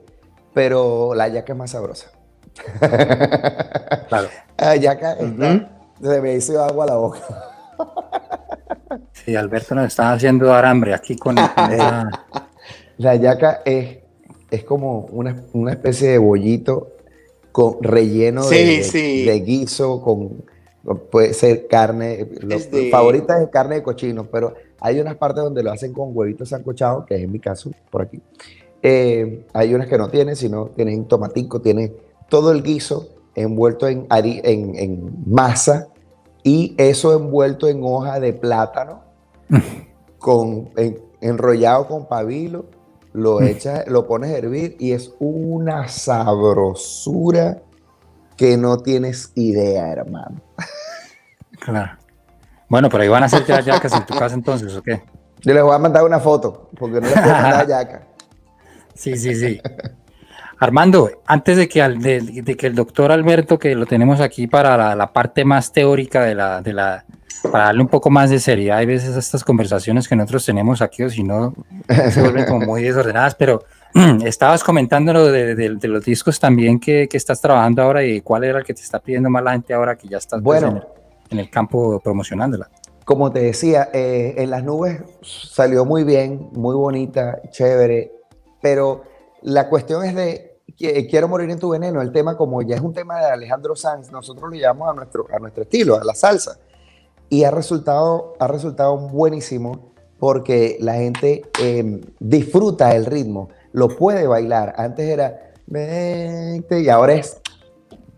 [0.54, 2.12] pero la yaca es más sabrosa.
[4.10, 4.28] Claro.
[4.58, 5.70] La yaca está-
[6.02, 7.20] se me hizo agua a la boca.
[9.14, 12.10] Sí, Alberto nos está haciendo dar hambre aquí con, con esa-
[12.98, 14.00] La yaca es,
[14.52, 16.90] es como una, una especie de bollito
[17.52, 19.26] con relleno de, Sí, de- sí.
[19.26, 20.44] de guiso, con
[21.10, 25.62] puede ser carne, lo de- favorita es carne de cochino, pero hay unas partes donde
[25.64, 28.20] lo hacen con huevitos sancochados, que es en mi caso, por aquí.
[28.82, 31.96] Eh, hay unas que no tienen, sino tienen tomatico, tienen
[32.30, 35.88] todo el guiso envuelto en, en, en masa
[36.44, 39.04] y eso envuelto en hoja de plátano,
[40.18, 42.66] con, en- enrollado con pabilo,
[43.14, 47.62] lo echas, lo pones a hervir y es una sabrosura
[48.42, 50.42] que no tienes idea, hermano.
[51.60, 51.92] Claro.
[52.68, 55.04] Bueno, pero ahí van a hacer ya yacas en tu casa entonces, ¿o qué?
[55.42, 58.08] Yo les voy a mandar una foto, porque no les puedo mandar yaca.
[58.96, 59.62] Sí, sí, sí.
[60.58, 64.48] Armando, antes de que, al- de, de que el doctor Alberto, que lo tenemos aquí
[64.48, 67.06] para la, la parte más teórica de la, de la,
[67.52, 71.04] para darle un poco más de seriedad, hay veces estas conversaciones que nosotros tenemos aquí,
[71.04, 71.54] o si no,
[72.10, 73.66] se vuelven como muy desordenadas, pero
[74.26, 78.22] estabas comentando lo de, de- de los discos también que, que estás trabajando ahora y
[78.22, 80.62] cuál era el que te está pidiendo más la gente ahora que ya estás pues,
[80.62, 80.78] Bueno.
[80.78, 80.88] en, el,
[81.32, 82.70] en el campo promocionándola.
[83.06, 88.12] Como te decía, eh, en las nubes salió muy bien, muy bonita, chévere,
[88.62, 89.04] pero
[89.42, 90.48] la cuestión es de
[91.10, 92.02] quiero morir en tu veneno.
[92.02, 95.26] El tema, como ya es un tema de Alejandro Sanz, nosotros lo llevamos a nuestro,
[95.36, 96.58] a nuestro estilo, a la salsa.
[97.30, 104.28] Y ha resultado, ha resultado buenísimo porque la gente eh, disfruta el ritmo, lo puede
[104.28, 104.74] bailar.
[104.78, 105.52] Antes era
[106.70, 107.40] y ahora es,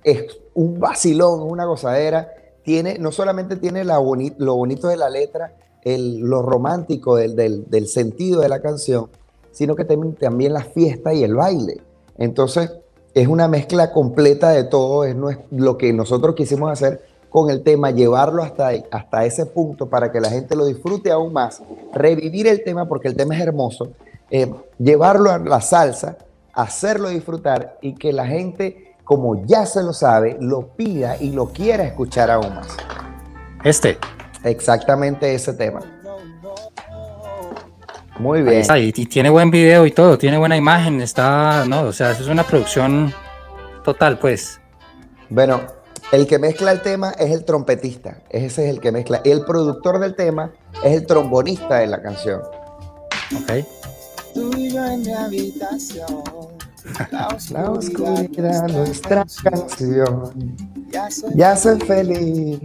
[0.03, 2.31] es un vacilón, una gozadera.
[2.63, 7.35] Tiene, no solamente tiene la boni- lo bonito de la letra, el, lo romántico del,
[7.35, 9.09] del- sentido de la canción,
[9.51, 11.81] sino que también, también la fiesta y el baile.
[12.17, 12.71] Entonces,
[13.13, 17.63] es una mezcla completa de todo, es nues- lo que nosotros quisimos hacer con el
[17.63, 21.61] tema, llevarlo hasta, hasta ese punto para que la gente lo disfrute aún más,
[21.93, 23.89] revivir el tema porque el tema es hermoso,
[24.33, 26.17] eh, llevarlo a la salsa,
[26.53, 31.49] hacerlo disfrutar y que la gente, como ya se lo sabe, lo pida y lo
[31.49, 32.75] quiera escuchar aún más.
[33.63, 33.99] Este,
[34.43, 35.81] Exactamente ese tema.
[38.17, 38.61] Muy ahí bien.
[38.61, 42.11] está, y, y tiene buen video y todo, tiene buena imagen, está, no, o sea,
[42.11, 43.13] eso es una producción
[43.83, 44.59] total, pues.
[45.29, 45.61] Bueno,
[46.11, 49.21] el que mezcla el tema es el trompetista, ese es el que mezcla.
[49.23, 50.51] Y el productor del tema
[50.83, 52.41] es el trombonista de la canción.
[53.35, 53.82] Ok.
[54.85, 56.23] En mi habitación.
[57.11, 60.33] La La oscuridad, nuestra canción,
[60.91, 62.59] Ya soy ya soy feliz.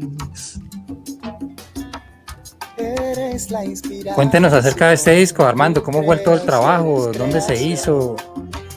[2.76, 4.14] Eres la inspiración.
[4.14, 8.16] Cuéntenos acerca de este disco, Armando, cómo fue todo el trabajo, dónde se hizo.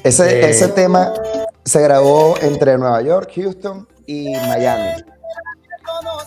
[0.03, 0.49] Ese, Eh.
[0.49, 1.13] ese tema
[1.65, 5.01] se grabó entre Nueva York, Houston y Miami.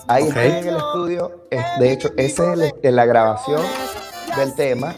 [0.06, 0.28] Ahí Ok.
[0.36, 1.46] estoy en el estudio.
[1.50, 3.62] es- De hecho, esa es la grabación
[4.36, 4.94] del tema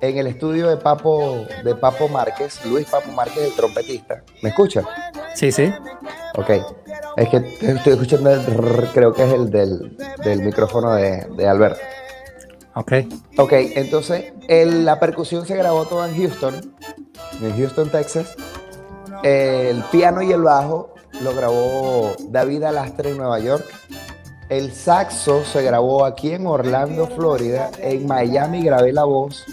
[0.00, 4.22] en el estudio de Papo, de Papo Márquez, Luis Papo Márquez, el trompetista.
[4.42, 4.82] ¿Me escucha?
[5.34, 5.72] Sí, sí.
[6.36, 6.50] Ok.
[7.16, 11.48] Es que estoy escuchando el rrr, creo que es el del, del micrófono de, de
[11.48, 11.80] Alberto.
[12.74, 12.92] Ok.
[13.38, 16.74] Ok, entonces el- la percusión se grabó toda en Houston,
[17.42, 18.36] en Houston, Texas.
[19.24, 23.64] El piano y el bajo lo grabó David Alastre en Nueva York.
[24.48, 27.70] El saxo se grabó aquí en Orlando, Florida.
[27.80, 29.44] En Miami grabé la voz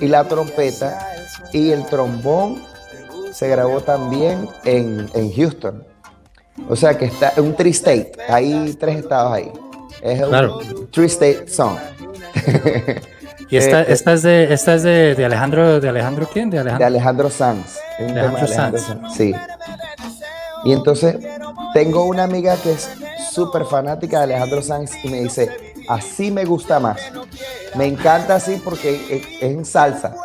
[0.00, 1.06] y la trompeta.
[1.52, 2.62] Y el trombón
[3.32, 5.84] se grabó también en, en Houston.
[6.68, 8.12] O sea que está un tri-state.
[8.28, 9.52] Hay tres estados ahí.
[10.02, 10.58] Es un Claro.
[10.90, 11.76] Three State Song.
[13.48, 16.50] Y esta, Eh, esta es de, esta es de, de Alejandro, ¿de Alejandro quién?
[16.50, 16.86] De de Alejandro.
[16.86, 17.78] Alejandro Sanz.
[17.96, 18.82] De Alejandro Alejandro Sanz.
[18.82, 19.32] Sanz, Sí.
[20.64, 21.16] Y entonces
[21.72, 22.90] tengo una amiga que es
[23.36, 27.00] súper fanática de Alejandro Sanz y me dice, así me gusta más.
[27.76, 30.16] Me encanta así porque es, es en salsa.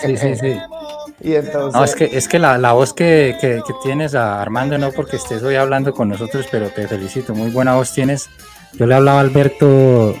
[0.00, 0.58] Sí, sí, sí.
[1.20, 4.40] y entonces, No, es que, es que la, la voz que, que- que tienes, a
[4.40, 8.28] Armando, no porque estés hoy hablando con nosotros, pero te felicito, muy buena voz tienes.
[8.72, 10.14] Yo le hablaba a Alberto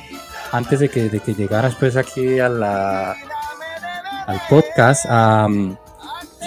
[0.52, 3.16] antes de que, de que llegaras pues aquí a la,
[4.26, 5.06] al podcast,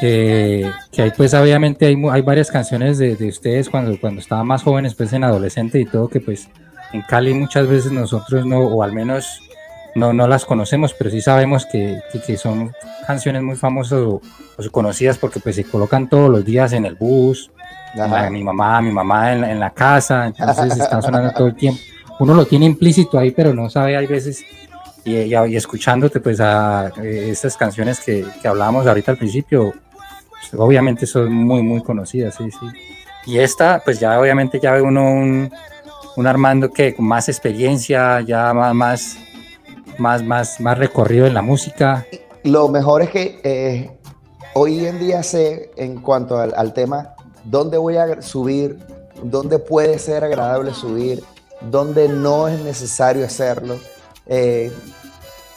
[0.04, 4.46] que, que hay pues obviamente hay, hay varias canciones de, de ustedes cuando, cuando estaban
[4.46, 6.50] más jóvenes, pues en adolescente y todo, que pues
[6.92, 9.40] en Cali muchas veces nosotros no, o al menos
[9.96, 12.74] no, no las conocemos, pero sí sabemos que, que, que son
[13.08, 14.16] canciones muy famosas o,
[14.58, 17.50] o conocidas porque pues se colocan todos los días en el bus,
[18.30, 21.80] mi mamá, mi mamá en, la- en la casa, entonces están sonando todo el tiempo.
[22.20, 24.44] Uno lo tiene implícito ahí, pero no sabe, hay veces,
[25.06, 29.74] y, y- y escuchándote pues a eh, estas canciones que, que hablábamos ahorita al principio,
[30.58, 32.66] obviamente son muy, muy conocidas, sí, sí.
[33.26, 35.52] Y esta, pues ya obviamente ya ve uno un,
[36.18, 38.76] un Armando que con más experiencia, ya más,
[39.98, 42.06] más, más, más, recorrido en la música.
[42.44, 43.92] Lo mejor es que eh,
[44.54, 47.16] hoy en día sé en cuanto al, al tema
[47.46, 48.80] dónde voy a subir,
[49.24, 51.24] dónde puede ser agradable subir,
[51.62, 53.78] dónde no es necesario hacerlo,
[54.26, 54.72] eh,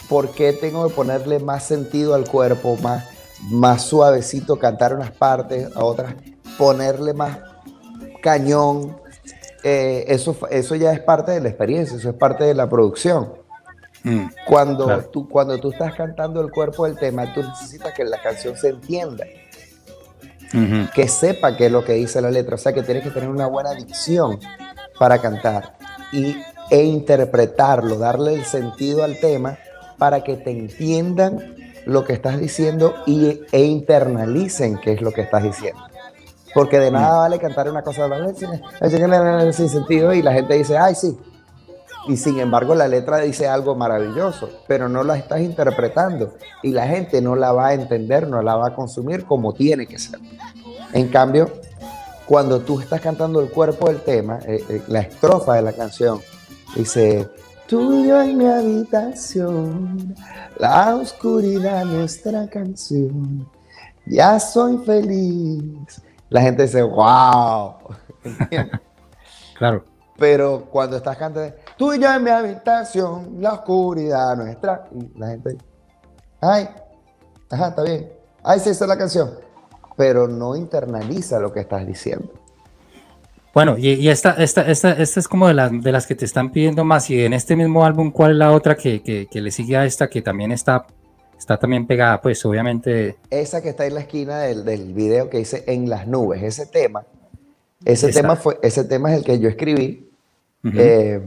[0.08, 3.04] por qué tengo que ponerle más sentido al cuerpo, más,
[3.42, 6.14] más suavecito, cantar unas partes, a otras
[6.58, 7.38] ponerle más
[8.22, 8.96] cañón.
[9.62, 13.32] Eh, eso, eso ya es parte de la experiencia, eso es parte de la producción.
[14.04, 15.04] Mm, Cuando, Claro.
[15.12, 18.68] tú, cuando tú estás cantando el cuerpo del tema, tú necesitas que la canción se
[18.68, 19.24] entienda,
[20.94, 23.28] que sepa qué es lo que dice la letra, o sea que tienes que tener
[23.28, 24.38] una buena dicción
[24.98, 25.76] para cantar
[26.12, 26.36] y,
[26.70, 29.58] e interpretarlo, darle el sentido al tema
[29.98, 31.55] para que te entiendan
[31.86, 35.80] lo que estás diciendo y, e internalicen qué es lo que estás diciendo.
[36.52, 40.94] Porque de nada vale cantar una cosa sin, sin sentido y la gente dice, ay,
[40.94, 41.16] sí.
[42.08, 46.86] Y sin embargo la letra dice algo maravilloso, pero no la estás interpretando y la
[46.86, 50.20] gente no la va a entender, no la va a consumir como tiene que ser.
[50.92, 51.50] En cambio,
[52.26, 56.20] cuando tú estás cantando el cuerpo del tema, eh, eh, la estrofa de la canción
[56.76, 57.28] dice,
[57.66, 60.14] tuyo en mi habitación,
[60.58, 63.48] la oscuridad nuestra canción,
[64.06, 66.02] ya soy feliz.
[66.28, 67.74] La gente dice, wow.
[69.58, 69.84] Claro.
[70.18, 74.86] Pero cuando estás cantando, tú y yo en mi habitación, la oscuridad nuestra.
[74.92, 75.56] Y la gente,
[76.40, 76.68] ay,
[77.50, 78.12] ajá, está bien.
[78.42, 79.30] Ay, sí, esa es la canción.
[79.96, 82.32] Pero no internaliza lo que estás diciendo.
[83.56, 86.26] Bueno, y, y esta, esta, esta, esta es como de las, de las que te
[86.26, 87.08] están pidiendo más.
[87.08, 89.86] Y en este mismo álbum, ¿cuál es la otra que, que, que le sigue a
[89.86, 90.84] esta que también está,
[91.38, 92.20] está también pegada?
[92.20, 93.16] Pues obviamente.
[93.30, 96.66] Esa que está en la esquina del, del video que dice En las nubes, ese
[96.66, 97.06] tema,
[97.82, 98.20] ese Esa.
[98.20, 100.06] tema, fue, ese tema es el que yo escribí.
[100.74, 101.22] Eh,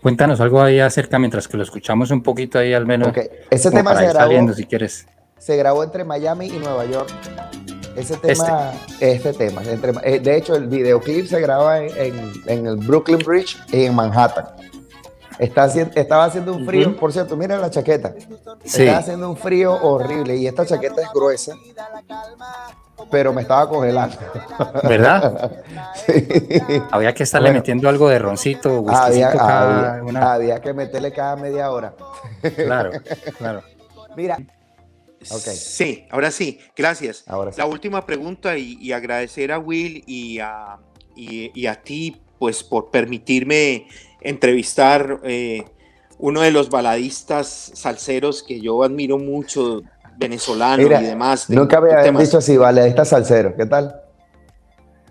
[0.00, 3.08] Cuéntanos algo ahí acerca mientras que lo escuchamos un poquito ahí al menos.
[3.08, 3.18] ok,
[3.50, 5.06] Ese tema se grabó, saliendo si quieres.
[5.36, 7.10] se grabó entre Miami y Nueva York.
[7.98, 9.62] Ese tema, este, tema.
[9.64, 13.84] Entre, eh, de hecho, el videoclip se graba en, en- en el Brooklyn Bridge y
[13.84, 14.46] en Manhattan.
[15.38, 18.12] Está, estaba haciendo un frío, por cierto, mira la chaqueta.
[18.64, 18.82] Sí.
[18.82, 21.54] Estaba haciendo un frío horrible y esta chaqueta es gruesa,
[23.10, 24.16] pero me estaba congelando.
[24.82, 25.50] ¿Verdad?
[26.06, 26.26] Sí.
[26.90, 27.58] Había que estarle Bueno.
[27.60, 30.32] metiendo algo de roncito, había, cada había- una.
[30.32, 31.92] había que meterle cada media hora.
[32.56, 32.90] Claro,
[33.38, 33.62] claro.
[34.16, 34.38] Mira,
[35.30, 35.42] Ok.
[35.48, 37.24] Sí, ahora sí, gracias.
[37.26, 37.58] ahora sí.
[37.58, 40.76] La última pregunta y, y agradecer a Will y a,
[41.16, 43.88] y, y a ti pues por permitirme
[44.20, 45.64] entrevistar eh,
[46.18, 49.82] uno de los baladistas salseros que yo admiro mucho,
[50.16, 51.48] venezolano Mira, y demás.
[51.48, 52.22] de- Nunca me habían temas.
[52.24, 53.56] dicho así, vale, ahí está salsero.
[53.56, 54.00] ¿Qué tal?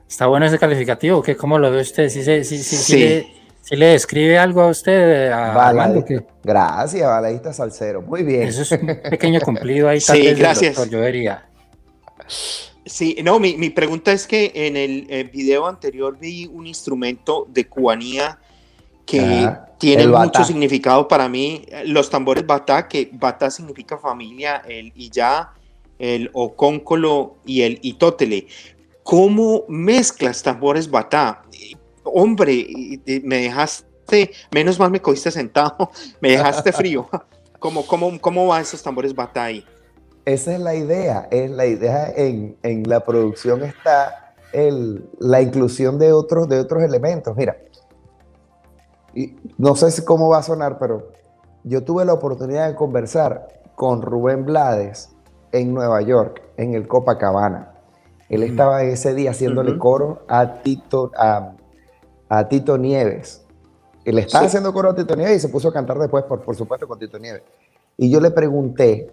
[0.10, 1.22] ¿Está bueno ese calificativo?
[1.22, 2.08] ¿Qué, ¿Cómo lo ve usted?
[2.10, 3.28] ¿Sí, se- sí, sí, sí Sí.
[3.68, 6.06] Sí le describe algo a usted, a Vale, Armando?
[6.06, 8.02] que Gracias, balaísta salsero.
[8.02, 8.44] Muy bien.
[8.44, 10.00] Eso es un pequeño cumplido ahí.
[10.02, 10.76] Sí, gracias.
[10.76, 11.46] doctor, yo diría.
[12.86, 17.46] Sí, no, mi, mi pregunta es que en el, eh, video anterior vi un instrumento
[17.50, 18.40] de cubanía
[19.06, 21.66] que Ajá, tiene mucho significado para mí.
[21.86, 25.52] Los tambores batá, que batá significa familia, el iyá,
[26.00, 28.48] el ocóncolo y el itótele.
[29.04, 31.44] ¿Cómo mezclas tambores batá?
[32.14, 35.90] Hombre, y- y me dejaste, menos mal me cogiste sentado,
[36.22, 37.08] me dejaste frío.
[37.60, 39.66] ¿Cómo, cómo, cómo van esos tambores batá ahí?
[40.26, 41.28] Esa es la idea.
[41.32, 46.84] Es la idea en, en la producción está el, la inclusión de otros, de otros
[46.84, 47.36] elementos.
[47.36, 47.58] Mira,
[49.14, 51.12] y no sé si cómo va a sonar, pero
[51.64, 55.10] yo tuve la oportunidad de conversar con Rubén Blades
[55.52, 57.74] en Nueva York, en el Copacabana.
[58.30, 61.54] Él estaba ese día haciéndole coro a Tito, a,
[62.30, 63.44] a Tito Nieves.
[64.06, 64.48] Él estaba Sí.
[64.48, 66.98] haciendo coro a Tito Nieves y se puso a cantar después, por, por supuesto, con
[67.00, 67.44] Tito Nieves.
[67.98, 69.12] Y yo le pregunté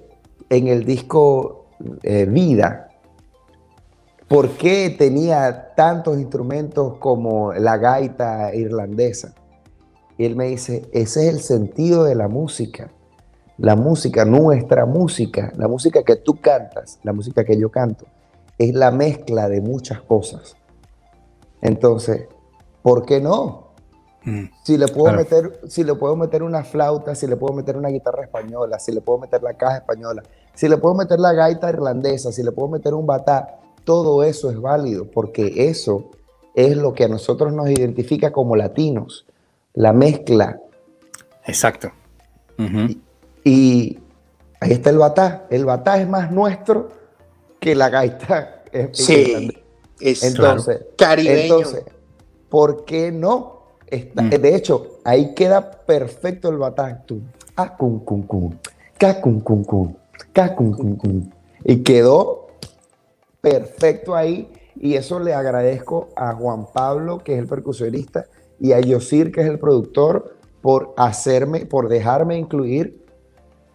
[0.50, 1.66] en el disco
[2.02, 2.88] eh, Vida,
[4.28, 9.34] ¿por qué tenía tantos instrumentos como la gaita irlandesa?
[10.16, 12.90] Y él me dice, ese es el sentido de la música.
[13.58, 18.06] La música, nuestra música, la música que tú cantas, la música que yo canto,
[18.58, 20.56] es la mezcla de muchas cosas.
[21.60, 22.26] Entonces,
[22.84, 23.70] ¿por qué no?
[24.24, 24.44] Mm.
[24.62, 25.18] Si le puedo Claro.
[25.18, 28.92] meter, si le puedo meter una flauta, si le puedo meter una guitarra española, si
[28.92, 30.22] le puedo meter la caja española,
[30.54, 34.50] si le puedo meter la gaita irlandesa, si le puedo meter un batá, todo eso
[34.50, 36.10] es válido, porque eso
[36.54, 39.26] es lo que a nosotros nos identifica como latinos,
[39.72, 40.60] la mezcla.
[41.46, 41.90] Exacto.
[43.44, 43.98] Y
[44.60, 45.46] ahí está el batá.
[45.50, 46.88] El batá es más nuestro
[47.60, 49.58] que la gaita eh, Sí, irlandesa.
[50.00, 51.40] es Entonces, caribeño.
[51.42, 51.84] Entonces,
[52.54, 53.62] ¿por qué no?
[53.88, 54.30] Está- Mm.
[54.30, 57.02] De hecho, ahí queda perfecto el batán.
[57.04, 57.20] Tú,
[57.56, 58.52] ah, cum, cum, cum,
[58.96, 59.94] ca, cum, cum, cum,
[60.32, 61.30] ca, cum, cum, cum.
[61.64, 62.46] Y quedó
[63.40, 64.48] perfecto ahí.
[64.76, 68.26] Y eso le agradezco a Juan Pablo, que es el percusionista,
[68.60, 73.04] y a Yosir, que es el productor, por hacerme, por dejarme incluir,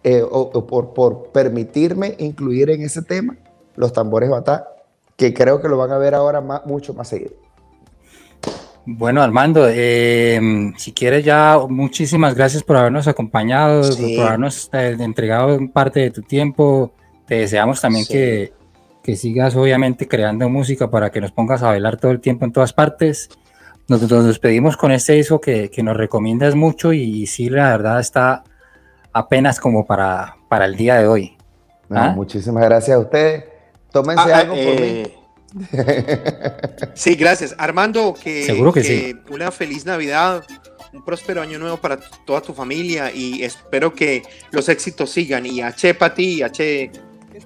[0.04, 3.36] eh, o, o por, por permitirme incluir en ese tema
[3.76, 4.68] los tambores batá,
[5.16, 7.32] que creo que lo van a ver ahora más- mucho más seguido.
[8.92, 10.40] Bueno, Armando, eh,
[10.76, 14.16] si quieres ya, muchísimas gracias por habernos acompañado, Sí.
[14.16, 16.92] por habernos eh, entregado parte de tu tiempo.
[17.26, 18.12] Te deseamos también Sí.
[18.12, 18.52] que,
[19.04, 22.52] que sigas obviamente creando música para que nos pongas a bailar todo el tiempo en
[22.52, 23.28] todas partes.
[23.86, 28.00] Nos, nos despedimos con este disco que, que nos recomiendas mucho y, sí, la verdad
[28.00, 28.42] está
[29.12, 31.36] apenas como para, para el día de hoy.
[31.88, 32.10] No, ¿Ah?
[32.10, 33.44] Muchísimas gracias a ustedes.
[33.92, 35.14] Tómense Ah, ah, algo por eh,
[36.94, 37.54] sí, gracias.
[37.58, 39.16] Armando, que, Seguro que sí.
[39.30, 40.44] una feliz Navidad,
[40.92, 45.46] un próspero año nuevo para toda tu familia y espero que los éxitos sigan.
[45.46, 46.90] Y H para ti y H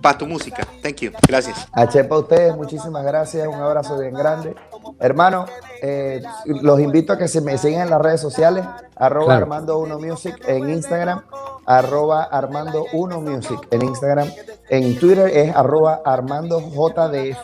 [0.00, 0.66] para tu música.
[0.82, 1.12] Thank you.
[1.26, 1.66] Gracias.
[1.72, 3.46] A Chepa a ustedes, muchísimas gracias.
[3.46, 4.54] Un abrazo bien grande.
[5.00, 5.46] Hermano,
[5.82, 8.64] eh, los invito a que se me sigan en las redes sociales,
[8.96, 9.42] arroba Claro.
[9.42, 11.22] Armando Uno Music en Instagram,
[11.66, 14.28] arroba Armando Uno Music en Instagram.
[14.70, 17.38] En Twitter es arroba Armando JDF.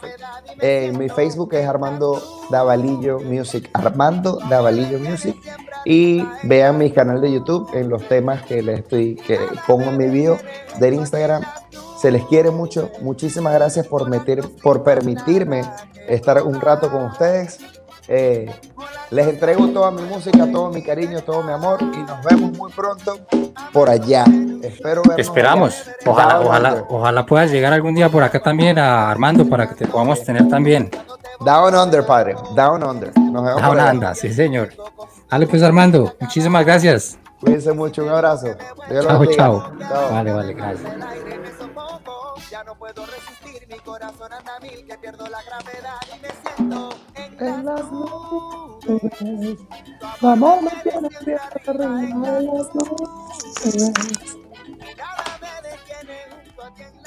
[0.61, 3.69] En mi Facebook es Armando Davalillo Music.
[3.75, 5.37] Armando Davalillo Music.
[5.85, 9.97] Y vean mi canal de YouTube en los temas que les estoy, que pongo en
[9.99, 10.39] mi bio
[10.79, 11.43] del Instagram.
[12.01, 12.91] Se les quiere mucho.
[13.03, 15.63] Muchísimas gracias por, meter, por permitirme
[16.09, 17.59] estar un rato con ustedes.
[18.09, 18.51] Eh,
[19.11, 22.73] les entrego toda mi música, todo mi cariño, todo mi amor y nos vemos muy
[22.73, 23.19] pronto
[23.73, 24.25] por allá.
[24.63, 25.75] Espero vernos Te esperamos.
[25.83, 25.97] allá.
[26.07, 26.85] Ojalá, Down ojalá, Under.
[26.89, 30.49] ojalá puedas llegar algún día por acá también a Armando para que te podamos tener
[30.49, 30.91] también.
[31.41, 32.35] Down Under, padre.
[32.57, 33.17] Down Under.
[33.17, 33.91] Nos vemos allá.
[33.91, 34.71] anda, sí, señor.
[35.31, 37.19] Dale, pues, Armando, muchísimas gracias.
[37.41, 38.03] Cuídense mucho.
[38.03, 38.55] Un abrazo.
[38.57, 39.73] Chao, chao.
[39.79, 40.11] Chao.
[40.11, 40.93] Vale, vale, gracias.
[40.95, 45.27] el aire me sofoco, ya no puedo resistir, mi corazón anda a mil, que pierdo
[45.29, 49.59] la gravedad y me siento en las nubes.
[50.21, 51.49] Tu amor me tiene arriba
[52.33, 54.37] de las nubes.
[54.97, 57.00] Nada me detiene junto a ti en